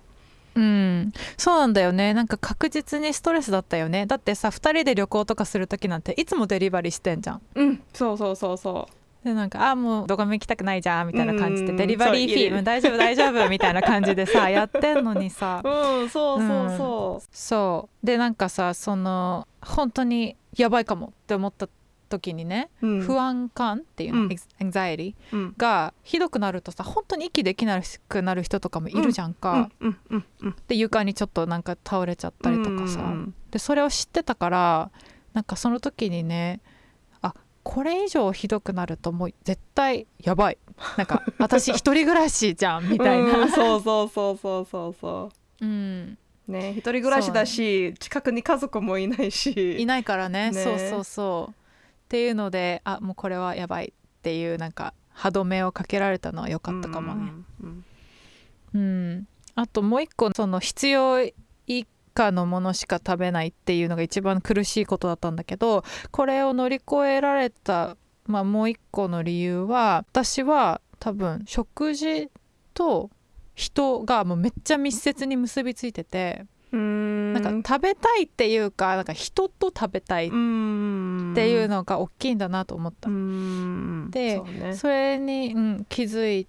[0.56, 2.14] うん、そうなんだよね。
[2.14, 4.06] なんか確実にストレスだったよね。
[4.06, 7.42] だってさ2人で旅行とかする時なんていつもデリバリーしてんじゃん。
[7.56, 7.84] うん。
[7.94, 8.96] そうそうそうそう。
[9.26, 15.62] でなんか「あもうどこも行きたくないじゃん」みたいな感じで「デリバリーフィー、うん、大丈夫大丈夫」みたいな感じでさやってんのにさ。
[15.64, 15.70] う
[16.06, 16.10] ん。
[16.10, 18.06] そうそうそう、うん、そう。
[18.06, 21.68] でなんかさその本当にやばいかもって思った
[22.08, 29.70] 時にね、うん、不安感っていうの、うん、エンザイリーがひどくなるとさ本当に息できなくなる人とかもいるじゃんか。
[30.68, 33.14] で床にちょっとなんか倒れちゃったりとかさ、
[33.52, 34.92] でそれを知ってたから
[35.34, 36.62] なんかその時にね
[37.22, 40.58] あこれ以上ひどくなるともう絶対やばい。
[40.98, 45.68] なんか私一人暮らしじゃんみたいな、うん、そうそうそうそうそうそうう。
[45.68, 46.18] ん。
[46.48, 49.80] ね一人暮らしだし、ね、近くに家族もいないし。
[49.80, 51.65] いないからね、ね、そうそうそう
[52.06, 57.32] っていうのであもうこれはやばいっていうなんか歯止めをかけられたのは良かったかもね。
[57.64, 57.86] うん、
[58.74, 61.20] うん、あともう一個その必要
[61.68, 72.30] 以下のものしか食べないっていうのが一番苦しいことだったんだけどこれを乗り越えられた、まあ、もう一個の理由は私は多分食事
[72.74, 73.10] と
[73.56, 83.10] 人がもうめっちゃ密接に結びついててなんか食べたいっていうかなんか人と食べたいっていうのが大きいんだなと思った。
[84.12, 86.48] でそ、ね,、それに、うん、気づい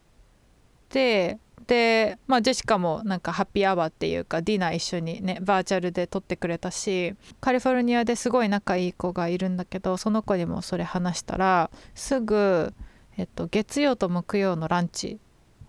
[0.88, 12.72] てで、まあ、ジェシカもなんかハッピーアワーっていうかディナー一緒にねバーチャルで撮ってくれたしカリフォルニアですごい仲いい子がいるんだけどその子にもそれ話したらすぐ、
[13.16, 15.18] えっと、月曜と木曜のランチ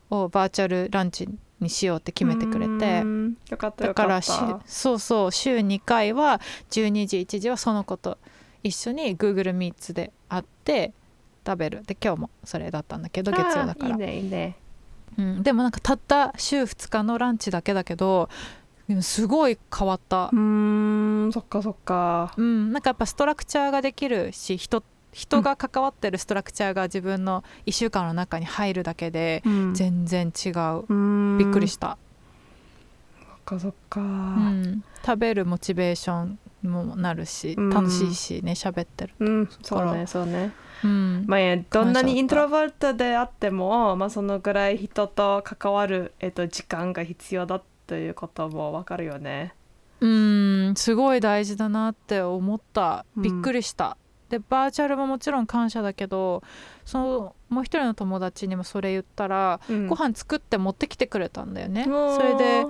[0.09, 1.27] をバーチャルランチ
[1.59, 3.03] にしようって決めてくれて。
[3.49, 6.39] だからそうそう週2回は
[6.69, 8.17] 12時1時はその子と
[8.63, 10.93] 一緒に Google Meets で会って
[11.45, 11.83] 食べる。
[11.85, 13.89] で今日もそれだったんだけど月曜だから。
[13.89, 14.57] いいねいいね、
[15.17, 18.29] うん、でもなんかたった週2日のランチだけだけど
[19.01, 20.29] すごい変わった。
[20.31, 22.33] うんそっかそっか。
[22.37, 22.71] うん。
[22.71, 29.41] なんかやっぱストラクチャーができるし人人が関わってるストラクチャーが自分の1週間の中に入るだけで
[29.73, 31.97] 全然違う、うん、びっくりした。
[33.19, 40.51] そっかそっか、うん、食べるモチベーションもなるし、うん、楽しいしね喋ってるうん、そうねそうね。
[40.83, 49.55] うん、まあ、どんなにイントロバルトであっても、まあ、そのぐらい人と関わる、えっと、時間が必要だということも分かるよね。
[50.01, 50.75] うん。
[50.75, 53.05] すごい大事だなって思った。
[53.15, 53.97] びっくりした、
[54.29, 56.43] でバーチャルももちろん感謝だけど
[56.85, 61.85] そのもう一人の友達にもそれ言ったら、うん、ご飯作って持ってきてくれたんだよね。
[61.85, 62.65] それで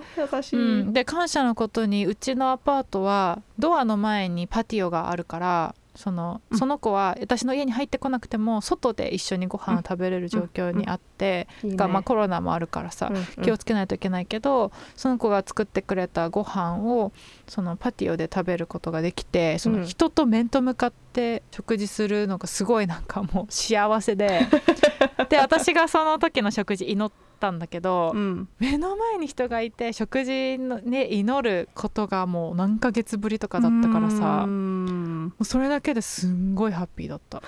[0.57, 17.11] うん、で感謝のことにうちのアパートはドアの前にパティオがあるからそのその子は私の家に入ってこなくても外で一緒にご飯を食べれる状況にあって、がまあ、コロナもあるからさ、気をつけないといけないけどその子が作ってくれたご飯を
[17.47, 24.41] そのパティオで食べることができてその人と面と向かって食事するのがすごいなんかもう幸せで
[25.29, 28.49] で私がその時の食事祈ったんだけど、うん。
[28.59, 37.41] 目の前に人がいて食事のね祈ることがもう何ヶ月ぶりとかだったからさ、うもんうそれだけですんごいハッピーだった。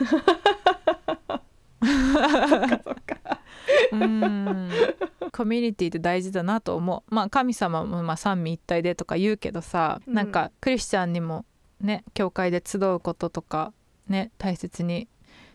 [3.91, 4.69] うん。
[5.31, 7.13] コミュニティって大事だなと思う。
[7.13, 10.13] まあ神様もまあ三位一体でとか言うけどさ、うん。
[10.13, 11.45] なんかクリスチャンにも
[11.81, 13.73] ね教会で集うこととか
[14.07, 15.07] ね大切に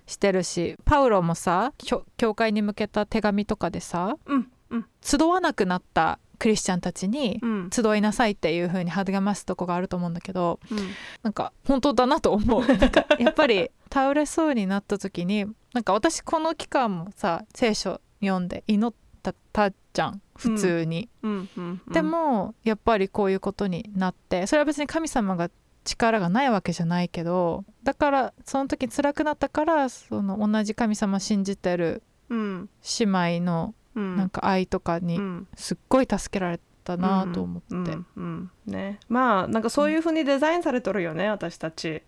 [0.07, 1.73] してるしパウロもさ
[2.17, 4.87] 教会に向けた手紙とかでさうんうん。
[5.03, 7.71] 集わなくなったクリスチャンたちにうん。
[7.73, 10.79] 集いなさいっていう風に励ますとこがあると思うんだけどうん。
[11.23, 12.63] なんか本当だなと思う。
[13.19, 20.21] やっぱり倒れそうになった時になんか私この期間もさ聖書読んで祈ったたじゃん。
[20.37, 21.83] 普通に、うんうん。
[21.93, 25.49] でもやっぱりこういうことになってそれは別に神様が
[25.85, 32.69] 力がないわけじゃないけどだからその時辛くなったからその同じ神様信じてるうん。
[32.99, 33.05] 姉
[33.39, 34.17] 妹のうん。
[34.17, 35.49] なんか愛とかにうん。
[35.55, 38.99] すっごい助けられたなと思って、うんうんね。
[39.09, 42.03] まあなんかそういうふうにデザインされとるよね私たち。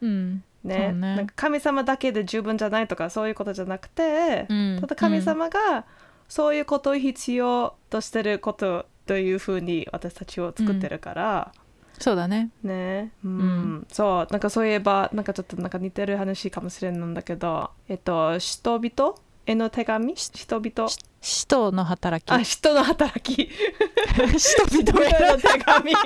[0.00, 0.44] うん。
[0.64, 0.92] ね。
[0.92, 0.92] ね。
[0.92, 4.78] なんか神様だけで十分じゃないとかそういうことじゃなくて、うん。
[4.80, 5.86] ただ神様が
[6.28, 11.52] そういうことを必要としてることというふうに私たちを作ってるから、
[12.00, 12.50] そうだね。
[12.62, 13.12] ね。
[13.22, 13.86] うん、うん。
[13.92, 14.26] そう。
[14.30, 19.14] なんかそういえばなんかちょっとなんか似てる話かもしれないんだけどえっと人々？
[19.46, 20.14] への手紙？
[20.14, 20.88] 人々？
[21.20, 22.30] 使徒の働き。
[22.30, 23.50] あ人の働き。
[24.38, 25.92] 人 人々への手紙。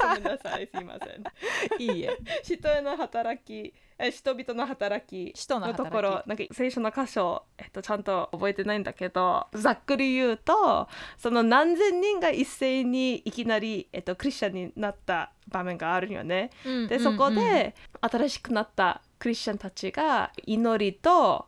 [0.00, 0.68] ごめんなさい。
[0.74, 1.82] すいません。
[1.82, 2.18] いいえ。
[2.42, 3.52] 人への働き。
[3.52, 16.50] え人々の働き人のところなんか聖書の箇所、えっと、ちゃんと覚えてないんだけどざっくり言うとその何千人が一斉にいきなり、えっと、クリスチャンになった場面があるよね。
[16.88, 21.46] でそこで新しくなったクリスチャンたちが祈りと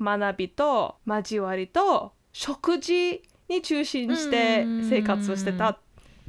[0.00, 5.78] 学びと交わりと食事に中心して生活をしてた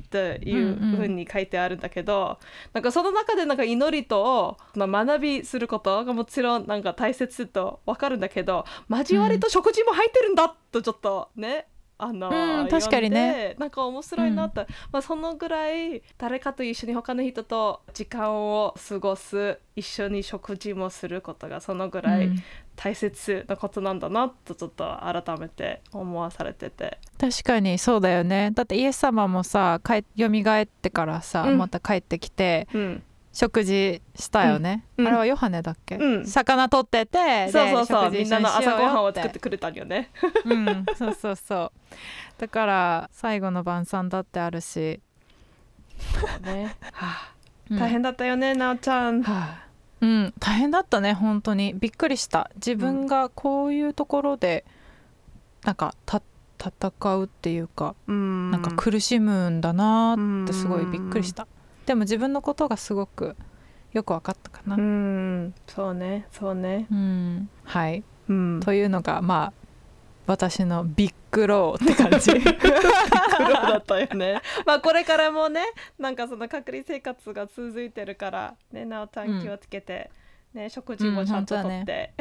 [0.02, 2.40] っていうふうに書いてあるんだけど、
[2.74, 13.56] なんかその中でなんか祈りとまあ学びすることがもちろんなんか大切と分かるんだけど交わりと食事も入ってるんだとちょっとねあの、うん確かにね。
[13.58, 22.44] なんか面白いなって、まあ、そのぐらい誰かと一緒に他の人と時間を過ごす一緒に食事もすることがそのぐらいうん
[22.76, 27.00] 大切なことなんだなとちょっと改めて思わされてて。
[27.18, 28.52] 確かにそうだよね。
[28.54, 31.58] だってイエス様もさ帰よみがえってからさ、うん。
[31.58, 33.04] また帰ってきてうん。
[33.34, 35.08] 食事したよね、うん。
[35.08, 36.26] あれはヨハネだっけ、うん。
[36.26, 38.12] 魚取っててそうそうそう。
[38.12, 40.10] みんなの朝ごはんを作ってくれたんよね。
[40.46, 40.86] うん。
[40.96, 41.72] そうそうそう。
[42.38, 45.02] だから最後の晩餐だってあるし、
[46.44, 47.34] ね、はあ。
[47.70, 47.80] うん。
[47.80, 49.22] 大変だったよね、なおちゃん。
[49.24, 49.65] はい
[50.06, 51.74] うん、大変だったね本当に。
[51.74, 52.52] びっくりした。
[52.56, 54.64] 自分がこういうところで
[55.64, 56.22] なんかた
[56.60, 58.52] 戦うっていうか、うん。
[58.52, 61.48] なんか苦しむんだなってすごいびっくりした、
[61.86, 63.36] でも自分のことがすごく
[63.94, 65.44] よく分かったかな、ううん。
[65.48, 66.88] ん、そうね、そうね。
[67.64, 68.04] はい。
[68.30, 69.65] うん、というのがまあ
[70.28, 72.32] 私のビッグローって感じ。
[72.32, 74.42] 苦労だったよね。
[74.66, 75.62] まあこれからもね、
[76.00, 80.10] なんかその隔離生活が続いてるから、ね、なおちゃん気をつけて、
[80.56, 82.14] ね、食事もちゃんととって、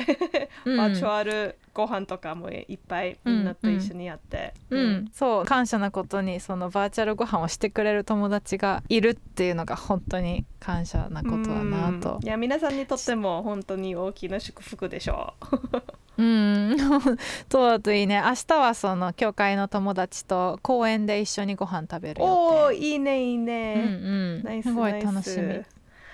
[0.64, 4.54] うんバーチャルご飯とかもいっぱいみんなと一緒にやって。
[4.70, 12.16] うん、そう感謝なことにそのバーチャルご飯をしてくれる友達がいるっていうのが本当に感謝なことだなと。
[12.16, 12.24] うん。
[12.24, 15.82] いや皆さんにとっても本当に大きな祝福でしょう
[16.22, 16.76] ん。
[17.50, 18.22] そうだといいね。
[18.24, 22.14] 明日はその教会の友達と公園で一緒にご飯食べう。
[22.14, 22.32] る予定。
[22.32, 23.74] おおいいねいいうんね。
[23.76, 24.42] うん。
[24.42, 25.62] ナイスすごい楽しみ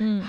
[0.01, 0.23] うん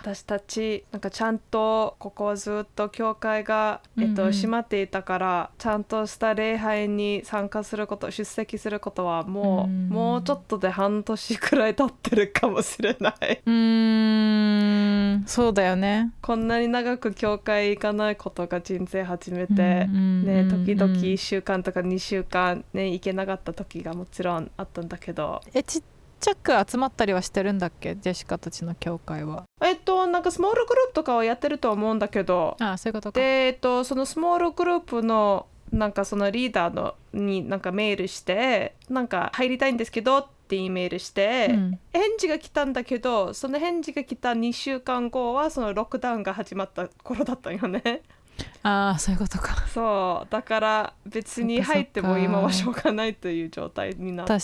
[0.00, 9.88] 私たちなんかちゃんとここずっと教会が、えっと閉まっていたからちゃんとした礼拝に参加すること出席することはもう、うん。
[9.88, 13.40] もうちょっとで半年くらい経ってるかもしれない。
[13.44, 15.24] うーん。
[15.26, 16.12] そうだよね。
[16.20, 25.40] こんなに長く教会行かないことが人生初めて、ね、時々1週間とか2週間ね行けなかった時がもちろんあったんだけど。
[25.54, 25.82] えちっ
[26.24, 27.96] ちゃく集まったりはしてるんだっけ？
[27.96, 29.44] ジェシカたちの教会は。
[29.62, 32.56] えっとなんかスモールグループとかはやってると思うんだけど。
[32.60, 33.20] ああそういうことか。
[33.20, 41.78] で、えっと、そのスモールグループのなんかそのリーダーのになんかメールしてなんか入りたいんですけどってイメールして、うん。
[41.92, 48.02] 返事が来たんだけどその返事が来た2週間後はそのロックダウンが始まった頃だったよね。
[48.64, 49.54] ああそういうことか。
[49.68, 50.26] そう。
[50.30, 54.32] だから別に入っても今はしょうがないという状態になって。
[54.32, 54.38] あ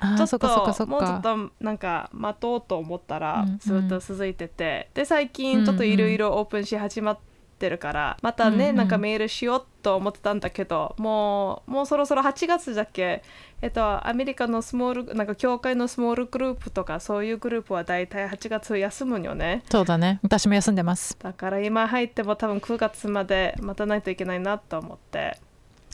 [0.00, 3.58] ちょっともうちょっとなんか待とうと思ったらうんうん。
[3.58, 7.18] ずっと続いてて、で最近ちょっといろいろオープンし始まっ
[7.58, 8.76] ってるからまたね、うんうん。
[8.76, 13.24] なんかメールしようと思ってたんだけどもうもうそろそろ8月だっけ？
[13.60, 19.64] えっとアメリカのスモールなんか教会のスモールグループとかそういうグループはだいたい8月休むんよね。
[19.70, 20.20] そうだね。
[20.22, 21.18] 私も休んでます。
[21.18, 25.36] だから今入っても多分9月まで待たないといけないなと思って。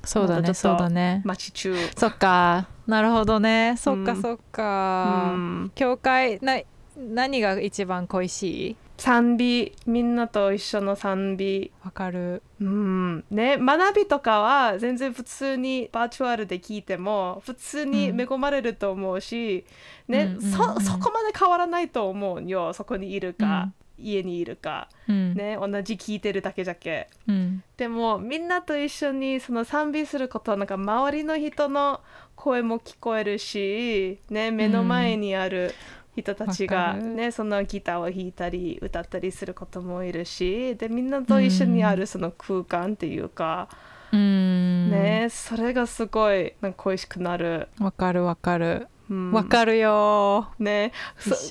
[0.04, 0.52] そうだね。
[0.52, 1.22] そうだね。
[1.24, 1.74] 待ち中。
[1.96, 3.74] そっかなるほどね。
[3.78, 4.22] そっかうん。
[4.22, 5.72] そっうか、ん。
[5.74, 6.60] 教会な
[6.96, 8.76] 何が一番恋しい？
[8.96, 9.72] 賛美。
[9.86, 11.72] みんなと一緒の賛美。
[11.84, 12.42] わかる。
[12.60, 13.24] うん。
[13.30, 19.64] ね、学びとかは全然普通にバーチャルで聞いても普通に恵まれると思うし、
[20.06, 20.42] ねうんうんうん。
[20.42, 27.08] そそこまで変わらないと思うよそこにいるか、家にいるか、うん、ね、同じ聞いてるだけじゃけ。
[27.26, 27.62] うん。
[27.76, 32.00] でもみんなと一緒にその賛美することはなんか周りの人の
[32.34, 35.74] 声も聞こえるし、ね、目の前にある
[36.16, 37.02] 人たちが、わかる。
[37.14, 43.68] ね、そのギターを弾いたり歌ったりすることもいるしでみんなと一緒にあるその空間っていうか、
[44.12, 44.90] うん。
[44.90, 47.68] ねそれがすごいなんか恋しくなる。
[47.80, 48.88] わかるわかる。
[48.88, 50.48] うんわかるよ。
[50.58, 50.92] ね、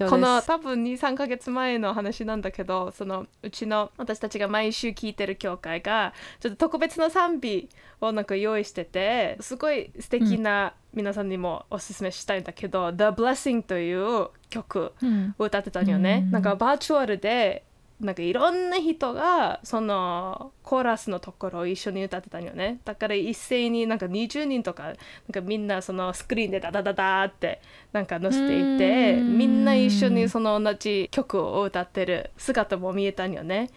[0.10, 7.70] この多分23ヶ月前の話なんだけどそのうちの私たちが毎週聞いてる教会がちょっと特別な賛美
[8.02, 16.24] をなんか用意しててすごい素敵な皆さんにもおすすめしたいんだけど「The Blessing」という曲うんを歌ってたんよね。
[16.26, 16.32] うん。
[16.32, 17.64] なんかバーチャルで
[18.00, 22.80] なんかいろんな人がそのコーラスのところを一緒に歌ってたんよね。
[22.86, 24.96] だから一斉になんか20人とかなん
[25.32, 29.38] かみんなそのスクリーンでダダダダーってなんか載せていてうん。
[29.38, 33.70] みんな一緒にその同じ曲を歌ってる姿も見えたんよね。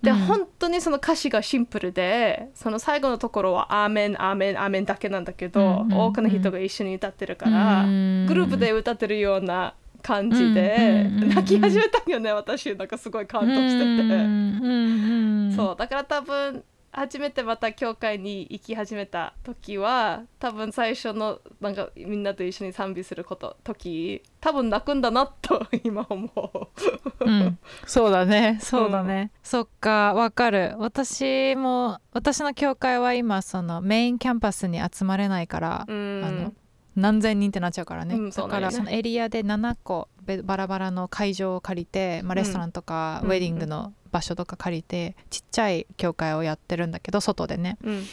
[0.00, 0.18] で、うん。
[0.18, 6.00] 本当にその歌詞がシンプルでその最後のところは「アーメンアーメンアーメン」だけなんだけど、うんうんうん。
[6.00, 8.26] 多くの人が一緒に歌ってるから、うん。
[8.26, 9.74] グループで歌ってるような
[10.06, 11.28] 感じで、うんうんうんうん。
[11.34, 12.76] 泣き始めたんよね私。
[12.76, 15.76] なんかすごい感動してて、うんうんうんそう。
[15.76, 26.70] だから多分初めてまた教会に行き始めた時は多分最初のなんかみんなと一緒に賛美すること時多分泣くんだなと 今思
[27.20, 27.24] う。
[27.24, 28.58] うん、そうだね。
[28.62, 30.14] そうだね、そっか。
[30.14, 30.74] わかる。
[30.78, 36.22] 私も私の教会は今そのメインキャンパスに集まれないから、うん。
[36.24, 36.52] あの
[36.96, 43.30] 何千人ってなっちゃうからね、うんだからそのエリアで7個べバラバラの会場を借りて、まあ、レストランとか、うん。
[43.30, 47.78] ウェディングの場所とか借りてちっちゃい教会をやってるんだけど外でね。
[47.82, 48.04] うん。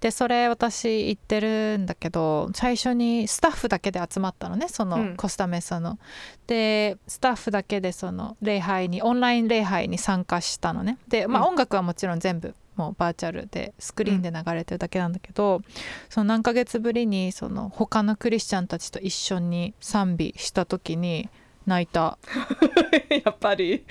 [0.00, 5.16] でそれ私行ってるんだけど最初にスタッフだけで集まったのねそのうん。
[5.16, 5.98] コスタメッサの。
[6.46, 10.98] でスタッフだけでその礼拝にオンライン礼拝に参加したのね。
[11.08, 11.48] でまあうん。
[11.50, 15.62] 音楽はもちろん全部もうバーチャルでスクリーンで流れてるだけなんだけど、
[16.08, 21.28] その何ヶ月ぶりにその他のクリスチャンたちと一緒に賛美した時に
[21.66, 22.18] 泣いた。
[23.24, 23.84] やっぱり。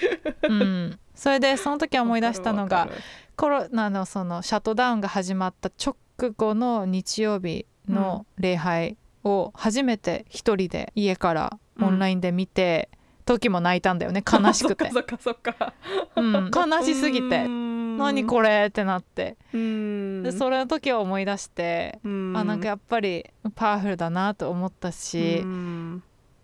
[0.43, 2.89] うん、それでその時思い出したのが
[3.35, 5.95] コロナのそのシャットダウンが始まった直
[6.35, 12.89] 後の日曜日の礼拝を初めて一人で家からオンラインで見て、
[13.25, 14.23] 時も泣いたんだよね。
[14.25, 15.73] 悲しくて、そっかそっかそっか。
[16.15, 17.47] うん、悲しすぎて
[18.01, 19.37] 「何これ?」ってなって。
[19.53, 20.23] うん。
[20.23, 22.33] でそれの時を思い出して、うん。
[22.35, 23.25] あなんかやっぱり
[23.55, 26.03] パワフルだなと思ったし、うん。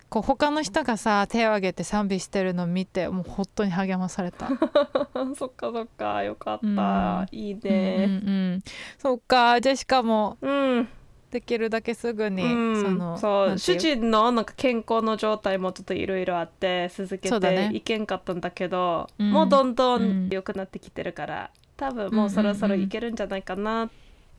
[0.09, 4.47] こう他の人がさ手を挙げて賛美してるの見てもう本当に励まされた。
[5.35, 6.23] そっかそっか。
[6.23, 7.37] よかった、うん。
[7.37, 8.63] いいうんねうんうん、
[8.97, 9.59] そっか。
[9.59, 10.87] ジェシカもうん、
[11.31, 19.31] できるだけすぐに、うんそのそう主人のなんか健康の状態もちょっといろいろあって続けていけんかったんだけどうん。
[19.31, 23.89] もうどんどうんん良くなってきてるから、多分もうそろそろいけるんじゃないかな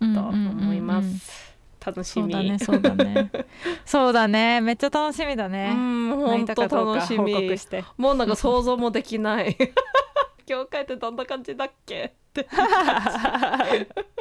[0.00, 1.08] うんと思います、うん。
[1.08, 1.20] うんうん
[1.84, 2.32] 楽しみ。
[2.32, 3.30] そうだねそうだね。
[3.86, 4.60] そうだね。
[4.60, 7.56] めっちゃ楽しみだうね、ん泣本当楽しみ。
[7.96, 9.56] もうなんか想像もできない
[10.48, 12.04] 教会ってどんな感じだっけ？
[12.04, 12.48] って。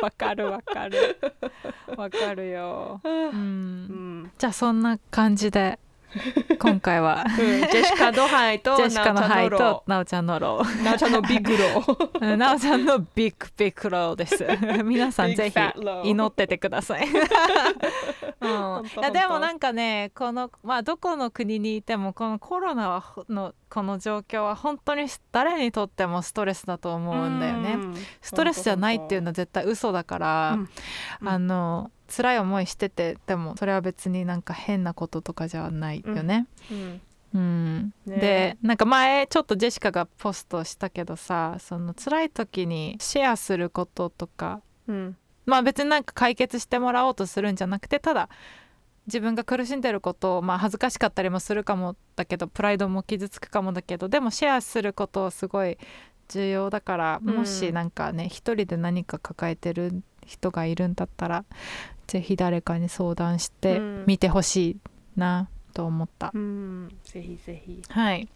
[0.02, 1.18] わかるわかる。
[1.96, 4.24] わかるよ、 う、うん。
[4.24, 4.32] ん。
[4.38, 5.80] じゃあそんな感じで
[6.60, 7.26] 今回は。
[7.36, 10.64] ジェシカの high と ジェシカの high とロなおちゃんの low。
[10.64, 12.36] ーなおちゃんの big low。
[12.38, 14.46] なおちゃんの big big low です。
[14.84, 17.08] 皆さんぜひ祈っててください。
[17.08, 27.78] うん、いやでもなんかねこのまあどこの国にいてもこのコロナはほのこの状況は本当に誰にとってもストレスだと思うんだよね。
[28.22, 30.70] ストレスじゃないっていうのは絶対嘘だから、うん。
[31.22, 31.30] うん。
[31.30, 36.48] あの辛い思いしててでもそれは別になんか変なこととかじゃないよね。
[36.72, 37.02] うん。
[37.34, 38.18] うん、ね。
[38.18, 45.18] でなんか前ちょっとジェシカがポストしたけどさその辛い時にシェアすることとかうん。
[45.46, 48.30] まあ別になんか解決してもらおうとするんじゃなくてただ
[49.08, 55.78] 自分が苦しんでることを、まあ、恥ずかしかったりもするかもだけどプライドも傷つくかもだけどでもシェアすることをすごい
[56.28, 57.36] 重要だから、うん。
[57.36, 61.46] もしなんかね一人で何か抱えてる人がいるんだったら
[62.06, 64.04] ぜひ誰かに相談してうん。
[64.06, 64.78] みてほしい
[65.20, 66.90] なと思った、うん。
[67.04, 67.82] ぜひぜひ。
[67.90, 68.28] はい。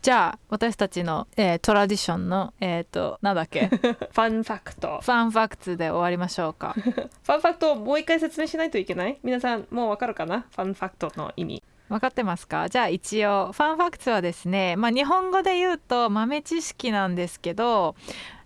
[0.00, 3.66] じゃあ私たちの、えートラディションのえっ、となんだっけ？
[3.66, 5.00] フ ファンファクト。
[5.02, 6.74] ァンファクツで終わりましょうか。
[6.78, 9.18] ファンファクトをもう一回説明しないといけない？
[9.24, 10.46] 皆さんもうわかるかな？
[10.54, 12.68] ファンファクトの意味分かってますか？
[12.68, 17.94] じゃあ一応ファンファクツはですね、まあ、日本語で言うと豆知識なんですけど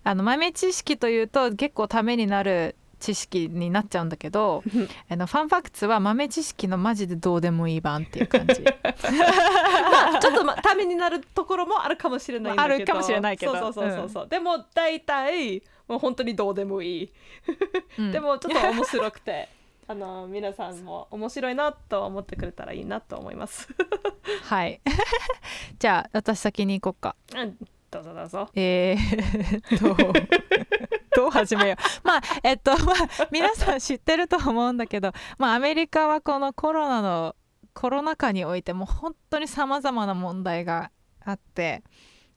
[0.03, 4.63] あの豆知識というと結構ためになる知識になっちゃうんだけど
[5.09, 8.63] あのファンファクツは豆知識のマジでどうでもいい版っていう感じ。
[8.63, 13.53] まあちょっと、ま、ためになるところもあるかもしれないあるかもしれないけど。
[13.57, 17.09] そうそうそうそう、でも大体もう本当にどうでもいい、
[17.99, 18.11] うん。
[18.13, 19.49] でもちょっと面白くて
[19.87, 23.67] あの皆さんも面白いなと思ってくれたらいいなと思います。
[24.43, 24.81] はい。
[25.79, 27.15] じゃあ私先に行こうか。
[27.35, 27.57] うん
[27.91, 28.49] どうぞどうぞ。
[28.55, 30.13] えー、 どう
[31.15, 32.07] どう始めよう。
[32.07, 32.95] まあえっとまあ
[33.31, 37.35] 皆さん知ってると思うんだけどまあアメリカはこのコロナの
[37.73, 40.91] コロナ禍においても本当にさまざまな問題が
[41.23, 41.83] あって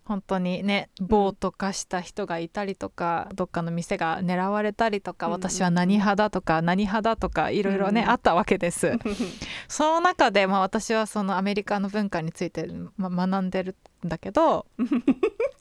[0.07, 8.93] 本当にね暴徒化した人がいたりとかどっかの店が狙われたりとかうんうん私は何派だとか何派だとかいろいろね、うんあったわけです。
[9.69, 14.67] その中で、まあ、私はそのアメリカの文化について、まあ、学んでるんだけど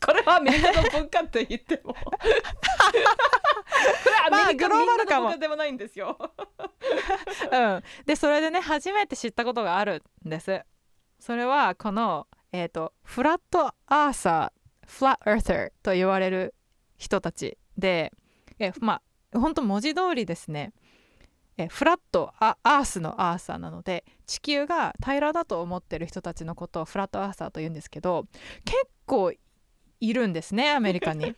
[0.05, 1.95] これはアメリカの文化って言っても。
[2.05, 2.11] こ
[4.31, 5.37] れアメリカまあグローバルかも。
[5.37, 6.17] ではないんですよ。
[7.51, 10.61] うん、でそれでね初めて知ったことがあるんです。
[11.19, 16.55] それはこの、えー、とフラットアーサーフラットアーサーと言われる
[16.97, 18.13] 人たちで
[18.59, 19.01] えま
[19.33, 20.71] あ本当文字通りですね
[21.57, 28.25] えフラットアアースのアーサーなので地球が平らだと思ってる人たちのことをフラットアーサーと言うんですけど
[28.63, 29.33] 結構
[29.99, 31.35] いるんですねアメリカに。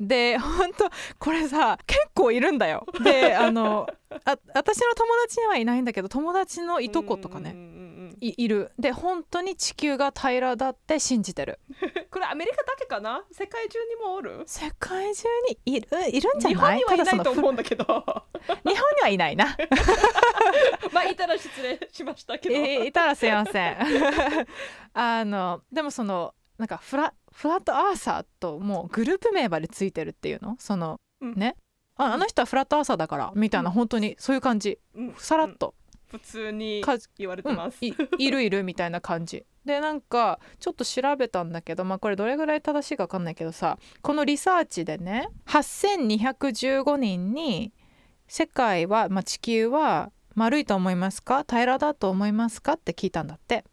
[0.00, 2.86] で本当これさ結構いるんだよ。
[3.02, 3.86] であの
[4.24, 7.54] あ私の友達にはいないんだけど友達のいとことかね
[8.20, 8.72] いいる。
[8.78, 11.58] で本当に地球が平らだって信じてる。
[12.10, 13.24] これアメリカだけかな？
[13.32, 14.42] 世界中にもおる？
[14.46, 17.84] 世界中にいるいるんじゃ日本ないにはいないと思うんだけど。
[17.84, 17.90] 日
[18.64, 19.56] 本にはいないな。
[20.92, 23.76] まあいたら失礼しましたけど、いいたらすいません。
[24.92, 30.56] あのでもそのなんかフラフラットアーサーともうグループ名までついてるっていうの？
[30.58, 31.34] その、うん。
[31.34, 31.56] ね？
[31.96, 33.74] ああの人はフラットアーサーだからみたいな、うん。
[33.74, 34.78] 本当にそういう感じ。
[34.94, 35.14] うん。
[35.18, 35.74] さらっと、
[36.10, 37.56] 普通にか言われてうん。
[37.56, 39.44] ます、い いるいるみたいな感じ。
[39.64, 47.72] でなんかちょっと調べたんだけどまあこれどれぐらい正しいか分かんないけどさこのリサーチでね8215人に
[48.26, 51.44] 世界は、まあ、地球は丸いと思いますか？
[51.48, 52.72] 平らだと思いますか？
[52.72, 53.64] って聞いたんだって。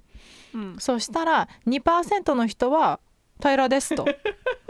[0.53, 0.75] うん。
[0.77, 2.99] そしたら2%の人は
[3.41, 4.05] 平らですと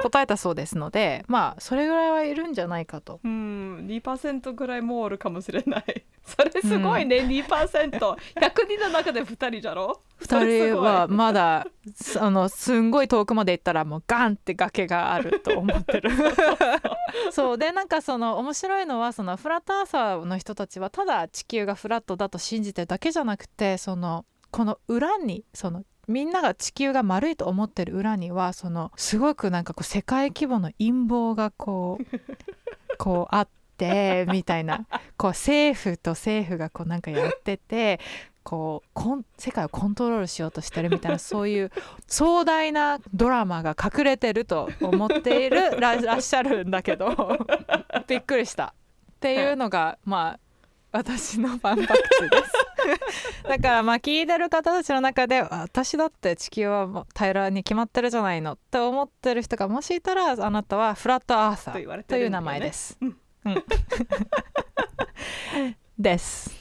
[0.01, 3.19] 答えたそうですのでまあそれぐらいはいるんじゃないかと。
[3.23, 6.05] うん、2%ぐらいもおるかもしれない。
[6.23, 7.89] それすごいね、2%。
[7.89, 8.17] 100
[8.67, 11.65] 人の中で2人じゃろ2人はまだ
[12.19, 16.11] あのすんごい遠くまで行ったらもうガンって崖があると思ってる
[17.31, 32.17] そうでなんかその面白いのはそのフラットアーサーの人たちはただ地球がフラットだと信じてるだけじゃなくてそのこの裏にそのみんなが地球が丸いと思ってる裏にはそのすごくなんかこう世界規模の陰謀がこう
[32.97, 33.47] こうあっ
[33.77, 34.85] てみたいな。
[35.15, 37.99] こう政府と政府がこうなんかやってて
[38.43, 41.71] こうコン世界をコントロールしようとしてるみたいなそういう
[42.07, 47.37] 壮大なドラマが隠れてると思っているららっしゃるんだけど
[48.07, 48.73] びっくりした。
[49.11, 50.39] っていうのがまあ
[50.91, 52.68] 私のファンファクツです
[53.47, 62.97] だからまあ聞いてる方たちの中で私だって地球は平らに決まってるじゃないのって思ってる人がもしいたらあなたはフラットアーサと言われーという名前です。
[65.97, 66.51] です。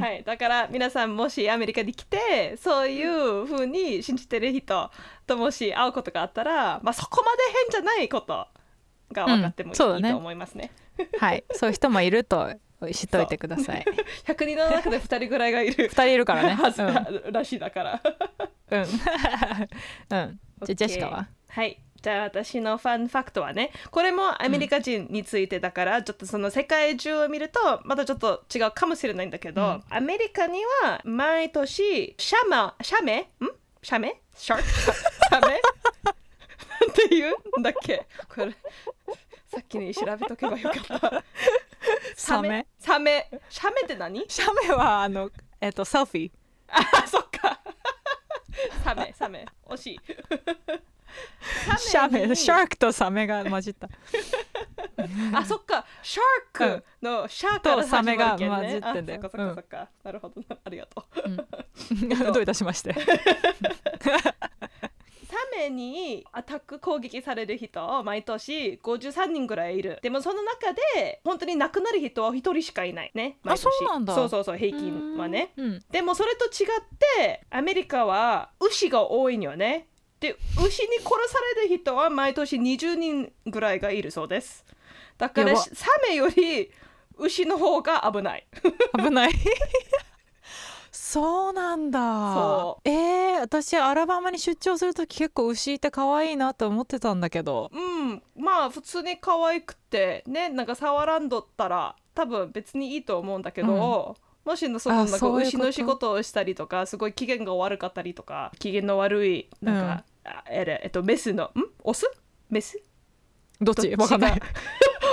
[0.00, 4.90] はい、だから皆さんもしアメリカに来てそういうふうに信じてる人
[5.26, 8.46] ともし会うことがあったら、まあ、そこまで変じゃないこと
[9.12, 10.72] が分かってもいい,、うねと思いますね。
[11.18, 12.54] はい、そういう人もいると
[12.92, 13.84] 知っといてください。
[14.26, 15.88] 100人の中で2人ぐらいがいる。
[15.88, 16.50] 二人いるからね。
[16.54, 17.32] はず、うん。
[17.32, 18.00] らしいだから。
[18.70, 18.80] うん。
[18.84, 18.86] うん。
[18.88, 20.30] じゃあ
[20.66, 21.28] ジェシカは？
[21.48, 21.80] はい。
[22.00, 23.72] じゃあ私のファンファクトはね。
[23.90, 29.82] これもアメリカ人についてだから、ちょっとその世界中を見るとまたちょっと違うかもしれないんだけど、うん。
[29.90, 33.18] アメリカには毎年シャマシャメ？
[33.20, 33.26] ん？
[33.82, 34.20] シャメ？
[34.36, 35.60] シャークシャメ？
[36.80, 38.06] なんて言うんだっけ？
[38.32, 38.54] これ。
[39.48, 41.24] さっきに調べとけばよかった
[42.16, 42.66] サメ？
[42.78, 43.30] サメ？
[43.48, 44.24] シャメって何？
[44.28, 45.30] シャメはあの
[45.60, 46.30] えっとセルフィー。
[46.68, 47.60] あそっか。
[48.84, 49.46] サメサメ。
[49.68, 50.00] 惜しい。
[51.78, 53.88] シャメシャークとサメが混じった。
[55.34, 55.84] あそっか。
[56.02, 59.20] シャークのシャークとサメが混じってんだよ。
[59.24, 60.42] あそっかそっかそっか、なるほど。
[60.64, 62.94] ありがとう、うん、 どういたしまして？
[65.48, 69.98] サメにアタック攻撃される人毎年53人ぐらいいる。
[70.02, 74.14] でもその中で本当に亡くなる人は1人しかいないねあそうなんだ。
[74.14, 76.82] そうそうそう平均はね、うん、でもそれと違っ
[77.16, 79.88] てアメリカは牛が多いにはね。
[80.20, 84.64] で牛に殺される人は毎年20人ぐらいがいるそうです。
[85.16, 86.70] だからサメより
[87.16, 88.46] 牛の方が危ない。
[88.96, 89.32] 危ない
[91.10, 92.00] そうなんだ。
[92.84, 97.70] えー、私アラバマに出張する時結構牛って可愛いなと思ってたんだけど。
[97.72, 97.78] う
[98.12, 98.22] ん。
[98.36, 111.50] まあ普通に可愛くてねなんか触らんどったら多分別にいいと思うんだけど、うん、もしのそのなんか牛の仕事をしたりとかすごい機嫌が悪かったりとか機嫌の悪いなんか、うん、えっとメスのん？
[111.84, 112.04] オス？
[112.50, 112.78] メス？
[113.62, 113.96] どっち？
[113.96, 114.42] わかんない。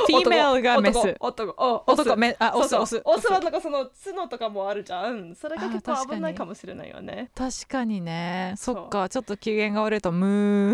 [0.05, 1.15] フィーメルがメス。
[1.19, 3.01] 男、男、メあ、オス、オス。
[3.03, 5.35] オスはなんかその角とかもあるじゃん。
[5.35, 7.31] それが結構危ないかもしれないよね。
[7.35, 8.53] 確かにね。
[8.57, 10.25] そっか、ちょっと機嫌が悪いとム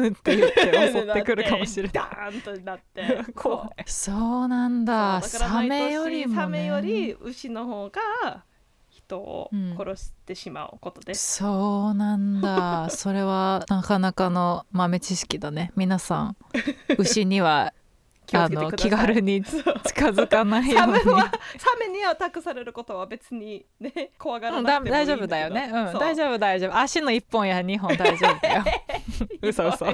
[0.08, 1.92] ーって言って襲ってくるかもしれない。
[1.94, 3.32] ダーンとなって。
[3.34, 3.70] 怖い。
[3.86, 5.22] そうなんだ。
[5.22, 8.44] サメよりも、サメより牛の方が
[9.12, 16.38] 人を殺してしまうことです、うん、そうなんだ それはなかなかの豆知識だね皆さん
[16.98, 17.74] 牛には
[18.34, 19.66] あの気軽に近
[20.10, 21.00] づかないように。
[21.00, 26.78] サメはサメにアタックされることは別にね怖がらなくてもいいんだ大丈夫だよね、うん、大丈夫大丈夫。
[26.78, 28.64] 足の1本や2本大丈夫だよ。
[29.42, 29.86] 嘘嘘。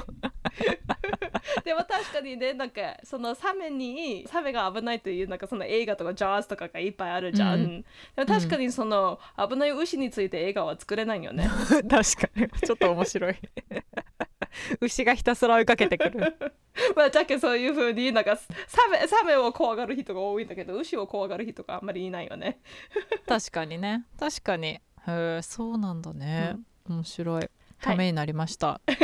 [1.63, 7.81] でも確かにねなんかそのサメにサメが危ないというなんかその映画とかジャーズとかがいっぱいあるじゃん、うん、
[8.15, 11.49] でも確かにその、危ない牛について映画は作れないよね。
[11.67, 12.47] 確かに。
[12.65, 13.35] ちょっと面白い。
[14.81, 16.35] 牛がひたすら追いかけてくる。
[16.95, 22.59] まあじゃけそういうふうになんかサメサメを怖がる人が多いんだけど牛を怖がる人があんまりいないよね。
[23.25, 24.05] 確かにね。
[24.19, 24.67] 確かに。
[24.67, 26.57] へえそうなんだね、
[26.89, 27.49] うん、面白い。
[27.79, 28.97] ためになりました、は い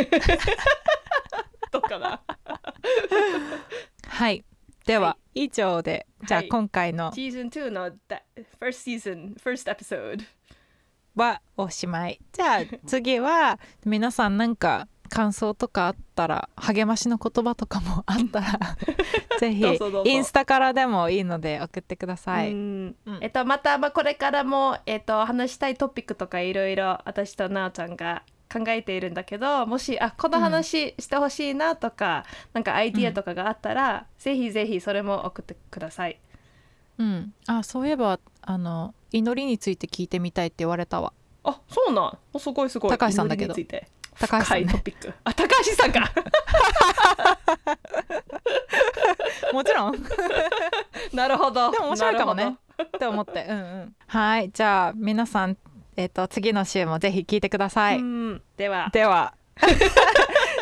[1.71, 2.21] どうかな？
[4.07, 4.43] はい。
[4.86, 7.91] では、はい、以上でじゃあ今回の、シーズン2の
[8.59, 10.26] first season first episode
[11.15, 12.19] はおしまい。
[12.32, 18.59] じゃあ次は皆さんなんか感想とかあったら励ましの言葉とかもあったら
[19.39, 19.64] ぜひ
[20.05, 22.51] インスタからでもいいので送ってください。
[22.51, 36.20] うん、えっとまたまあこれからもえっと話したいトピックとかいろいろ私となおちゃんが考えているんだけどもしあこの話してほしいなとか、うん、なんかアイディアとかがあったら、うん、ぜひぜひそれも送ってください。
[36.97, 41.14] うん、あそういえばあの祈りについて聞いてみたいって言われたわ。
[41.43, 42.18] あそうなん。
[42.34, 42.91] おすごいすごい。
[42.91, 43.53] 高橋さんだけど
[44.20, 45.14] 高橋さん、ね、トピック。
[45.24, 46.11] あ高橋さんか。
[49.53, 49.95] もちろん。
[51.14, 51.72] なるほど。
[51.72, 52.57] でも面白いかもね。
[52.82, 53.45] って思って。
[53.47, 53.95] うんうん。
[54.07, 54.49] はい。
[54.51, 55.57] じゃあ皆さん
[55.95, 58.03] えっ、ー、と次の週もぜひ聞いてください。
[58.57, 58.89] では。
[58.91, 59.34] では。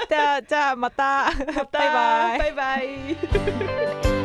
[0.09, 1.31] じゃあじゃあまた。
[1.55, 1.79] また。
[1.79, 2.39] バイバイ。
[2.39, 2.75] バイバ
[4.17, 4.20] イ